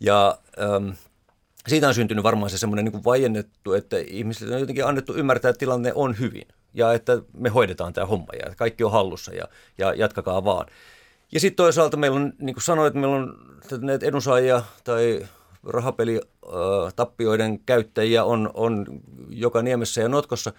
[0.00, 0.38] Ja
[0.76, 0.92] äm,
[1.68, 5.58] siitä on syntynyt varmaan se semmoinen niin vaiennettu, että ihmisille on jotenkin annettu ymmärtää, että
[5.58, 9.48] tilanne on hyvin ja että me hoidetaan tämä homma ja kaikki on hallussa ja,
[9.78, 10.66] ja jatkakaa vaan.
[11.32, 13.38] Ja sitten toisaalta meillä on, niin kuin sanoit, meillä on
[13.80, 15.26] näitä edunsaajia tai
[15.64, 18.86] rahapelitappioiden käyttäjiä on, on
[19.28, 20.52] joka niemessä ja notkossa.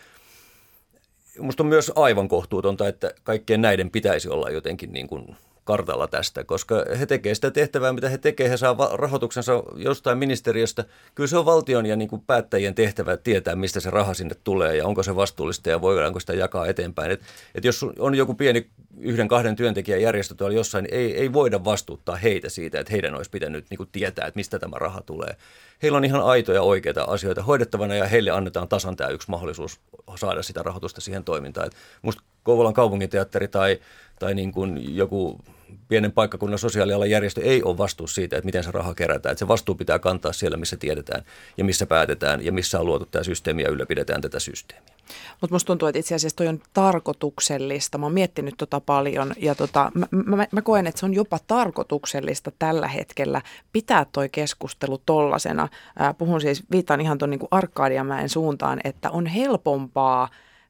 [1.39, 5.35] Minusta on myös aivan kohtuutonta, että kaikkien näiden pitäisi olla jotenkin niin kuin
[5.69, 8.51] kartalla tästä, koska he tekevät sitä tehtävää, mitä he tekevät.
[8.51, 10.85] He saa rahoituksensa jostain ministeriöstä.
[11.15, 14.75] Kyllä se on valtion ja niin kuin päättäjien tehtävä tietää, mistä se raha sinne tulee
[14.75, 17.11] ja onko se vastuullista ja voidaanko sitä jakaa eteenpäin.
[17.11, 17.21] Et,
[17.55, 21.63] et jos on joku pieni yhden, kahden työntekijän järjestö tuolla jossain, niin ei, ei voida
[21.63, 25.35] vastuuttaa heitä siitä, että heidän olisi pitänyt niin kuin tietää, että mistä tämä raha tulee.
[25.83, 29.79] Heillä on ihan aitoja oikeita asioita hoidettavana ja heille annetaan tasan tämä yksi mahdollisuus
[30.15, 31.67] saada sitä rahoitusta siihen toimintaan.
[31.67, 33.79] Et musta Kouvolan kaupunginteatteri tai,
[34.19, 35.39] tai niin kuin joku
[35.87, 39.31] pienen paikkakunnan sosiaalialan järjestö ei ole vastuussa siitä, että miten se raha kerätään.
[39.31, 41.23] Että se vastuu pitää kantaa siellä, missä tiedetään
[41.57, 44.98] ja missä päätetään ja missä on luotu tämä systeemi ja ylläpidetään tätä systeemiä.
[45.41, 47.97] Mutta musta tuntuu, että itse asiassa toi on tarkoituksellista.
[47.97, 51.39] Mä oon miettinyt tota paljon ja tota, mä, mä, mä koen, että se on jopa
[51.47, 53.41] tarkoituksellista tällä hetkellä
[53.73, 55.67] pitää toi keskustelu tollasena.
[56.01, 60.29] Äh, puhun siis, viitaan ihan tuon niin Arkadiamäen suuntaan, että on helpompaa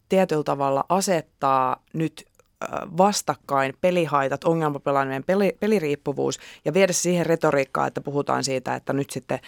[0.09, 2.28] tietyllä tavalla asettaa nyt
[2.97, 9.39] vastakkain pelihaitat, ongelmapelaaminen, peli, peliriippuvuus ja viedä siihen retoriikkaan, että puhutaan siitä, että nyt sitten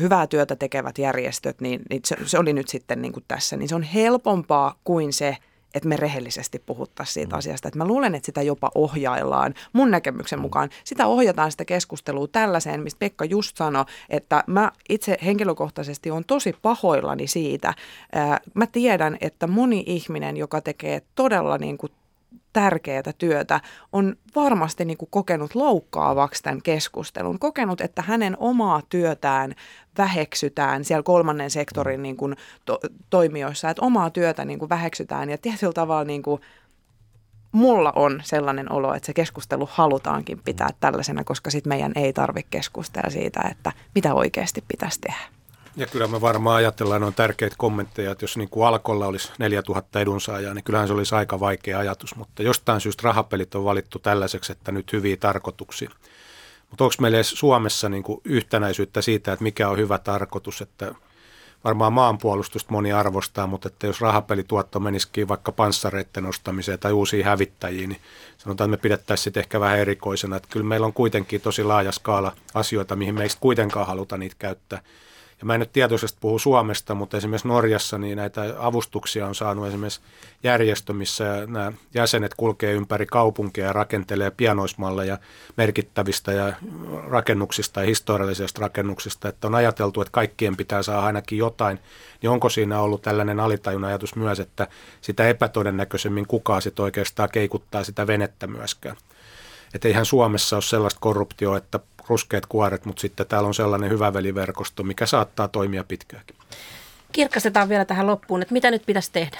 [0.00, 3.68] hyvää työtä tekevät järjestöt, niin, niin se, se oli nyt sitten niin kuin tässä, niin
[3.68, 5.36] se on helpompaa kuin se,
[5.74, 7.38] että me rehellisesti puhuttaisiin siitä mm.
[7.38, 7.68] asiasta.
[7.68, 10.42] Että mä luulen, että sitä jopa ohjaillaan, mun näkemyksen mm.
[10.42, 10.70] mukaan.
[10.84, 16.54] Sitä ohjataan sitä keskustelua tällaiseen, mistä Pekka just sanoi, että mä itse henkilökohtaisesti on tosi
[16.62, 17.74] pahoillani siitä.
[18.54, 21.92] Mä tiedän, että moni ihminen, joka tekee todella niin kuin
[22.52, 23.60] tärkeää työtä,
[23.92, 27.38] on varmasti niin kuin kokenut loukkaavaksi tämän keskustelun.
[27.38, 29.54] Kokenut, että hänen omaa työtään
[29.98, 32.80] väheksytään siellä kolmannen sektorin niin kuin to-
[33.10, 36.40] toimijoissa, että omaa työtä niin kuin väheksytään ja tietyllä tavalla niin kuin
[37.52, 42.48] mulla on sellainen olo, että se keskustelu halutaankin pitää tällaisena, koska sitten meidän ei tarvitse
[42.50, 45.41] keskustella siitä, että mitä oikeasti pitäisi tehdä.
[45.76, 50.00] Ja kyllä me varmaan ajatellaan noin tärkeitä kommentteja, että jos niin kuin Alkolla olisi 4000
[50.00, 52.16] edunsaajaa, niin kyllähän se olisi aika vaikea ajatus.
[52.16, 55.90] Mutta jostain syystä rahapelit on valittu tällaiseksi, että nyt hyviä tarkoituksia.
[56.70, 60.94] Mutta onko meillä Suomessa niin kuin yhtenäisyyttä siitä, että mikä on hyvä tarkoitus, että
[61.64, 67.88] varmaan maanpuolustusta moni arvostaa, mutta että jos rahapelituotto menisikin vaikka panssareiden ostamiseen tai uusiin hävittäjiin,
[67.88, 68.00] niin
[68.38, 70.36] sanotaan, että me pidettäisiin sitten ehkä vähän erikoisena.
[70.36, 74.82] Että kyllä meillä on kuitenkin tosi laaja skaala asioita, mihin meistä kuitenkaan haluta niitä käyttää
[75.42, 79.66] ja mä en nyt tietoisesti puhu Suomesta, mutta esimerkiksi Norjassa niin näitä avustuksia on saanut
[79.66, 80.00] esimerkiksi
[80.42, 85.18] järjestö, missä nämä jäsenet kulkee ympäri kaupunkia ja rakentelee pianoismalleja
[85.56, 86.52] merkittävistä ja
[87.08, 91.78] rakennuksista ja historiallisista rakennuksista, että on ajateltu, että kaikkien pitää saada ainakin jotain,
[92.22, 94.68] niin onko siinä ollut tällainen alitajun ajatus myös, että
[95.00, 98.96] sitä epätodennäköisemmin kukaan sitten oikeastaan keikuttaa sitä venettä myöskään.
[99.74, 104.12] Että eihän Suomessa ole sellaista korruptioa, että ruskeat kuoret, mutta sitten täällä on sellainen hyvä
[104.12, 106.36] veliverkosto, mikä saattaa toimia pitkäänkin.
[107.12, 109.38] Kirkastetaan vielä tähän loppuun, että mitä nyt pitäisi tehdä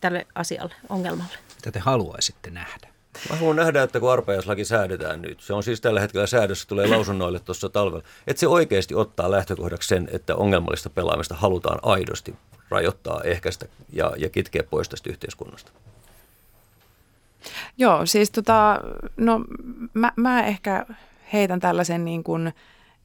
[0.00, 1.32] tälle asialle, ongelmalle?
[1.54, 2.88] Mitä te haluaisitte nähdä?
[3.30, 6.86] Mä haluan nähdä, että kun arpajaislaki säädetään nyt, se on siis tällä hetkellä säädössä, tulee
[6.96, 12.34] lausunnoille tuossa talvella, että se oikeasti ottaa lähtökohdaksi sen, että ongelmallista pelaamista halutaan aidosti
[12.70, 15.72] rajoittaa, ehkäistä ja, ja kitkeä pois tästä yhteiskunnasta.
[17.78, 18.80] Joo, siis tota,
[19.16, 19.44] no
[19.94, 20.86] mä, mä ehkä
[21.32, 22.52] heitän tällaisen niin kuin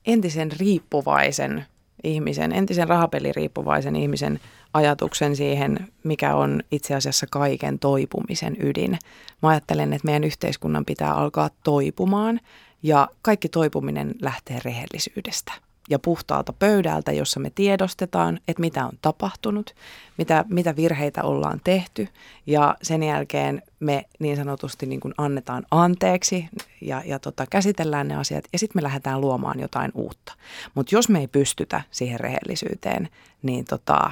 [0.06, 1.66] entisen riippuvaisen
[2.04, 4.40] ihmisen, entisen rahapeliriippuvaisen ihmisen
[4.74, 8.98] ajatuksen siihen, mikä on itse asiassa kaiken toipumisen ydin.
[9.42, 12.40] Mä ajattelen, että meidän yhteiskunnan pitää alkaa toipumaan
[12.84, 15.54] ja kaikki toipuminen lähtee rehellisyydestä
[15.90, 19.76] ja puhtaalta pöydältä, jossa me tiedostetaan, että mitä on tapahtunut,
[20.18, 22.08] mitä, mitä virheitä ollaan tehty
[22.48, 26.50] ja sen jälkeen me niin sanotusti niin kuin annetaan anteeksi
[26.82, 30.34] ja, ja tota, käsitellään ne asiat ja sitten me lähdetään luomaan jotain uutta.
[30.76, 33.10] Mutta jos me ei pystytä siihen rehellisyyteen,
[33.42, 34.12] niin tota,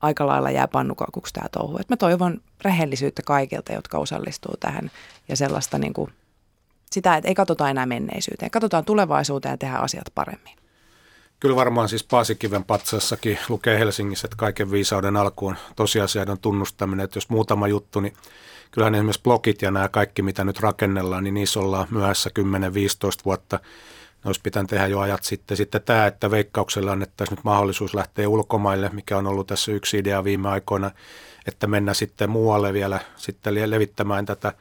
[0.00, 1.78] aika lailla jää pannukaukuksi tämä touhu.
[1.78, 4.90] Et mä toivon rehellisyyttä kaikilta, jotka osallistuu tähän
[5.28, 6.12] ja sellaista niin kuin,
[6.90, 8.50] sitä, että ei katsota enää menneisyyteen.
[8.50, 10.65] Katsotaan tulevaisuuteen ja tehdään asiat paremmin.
[11.40, 17.28] Kyllä varmaan siis Paasikiven patsassakin lukee Helsingissä, että kaiken viisauden alkuun tosiasioiden tunnustaminen, että jos
[17.28, 18.16] muutama juttu, niin
[18.70, 22.42] kyllähän esimerkiksi blogit ja nämä kaikki, mitä nyt rakennellaan, niin niissä ollaan myöhässä 10-15
[23.24, 23.60] vuotta.
[24.24, 25.56] Ne olisi pitänyt tehdä jo ajat sitten.
[25.56, 30.24] Sitten tämä, että veikkauksella annettaisiin nyt mahdollisuus lähteä ulkomaille, mikä on ollut tässä yksi idea
[30.24, 30.90] viime aikoina,
[31.46, 34.52] että mennä sitten muualle vielä sitten levittämään tätä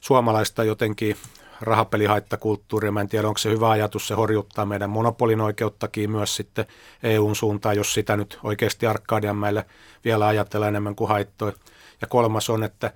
[0.00, 1.16] suomalaista jotenkin
[1.60, 2.92] rahapelihaittakulttuuria.
[2.92, 6.66] Mä en tiedä, onko se hyvä ajatus, se horjuttaa meidän monopolin oikeuttakin myös sitten
[7.02, 9.64] EUn suuntaan, jos sitä nyt oikeasti Arkadianmäelle
[10.04, 11.52] vielä ajatella enemmän kuin haittoja.
[12.00, 12.92] Ja kolmas on, että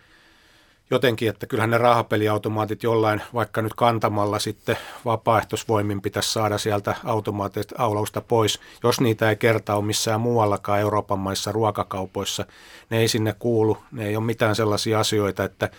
[0.90, 7.68] jotenkin, että kyllähän ne rahapeliautomaatit jollain, vaikka nyt kantamalla sitten vapaaehtoisvoimin pitäisi saada sieltä automaatit
[7.78, 8.60] aulausta pois.
[8.82, 12.46] Jos niitä ei kerta ole missään muuallakaan Euroopan maissa ruokakaupoissa,
[12.90, 13.78] ne ei sinne kuulu.
[13.92, 15.70] Ne ei ole mitään sellaisia asioita, että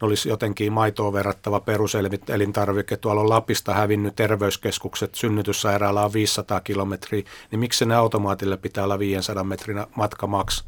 [0.00, 2.96] ne olisi jotenkin maitoon verrattava peruselintarvike.
[2.96, 8.98] Tuolla on Lapista hävinnyt terveyskeskukset, synnytyssairaala on 500 kilometriä, niin miksi ne automaatille pitää olla
[8.98, 10.64] 500 metrin matka maks?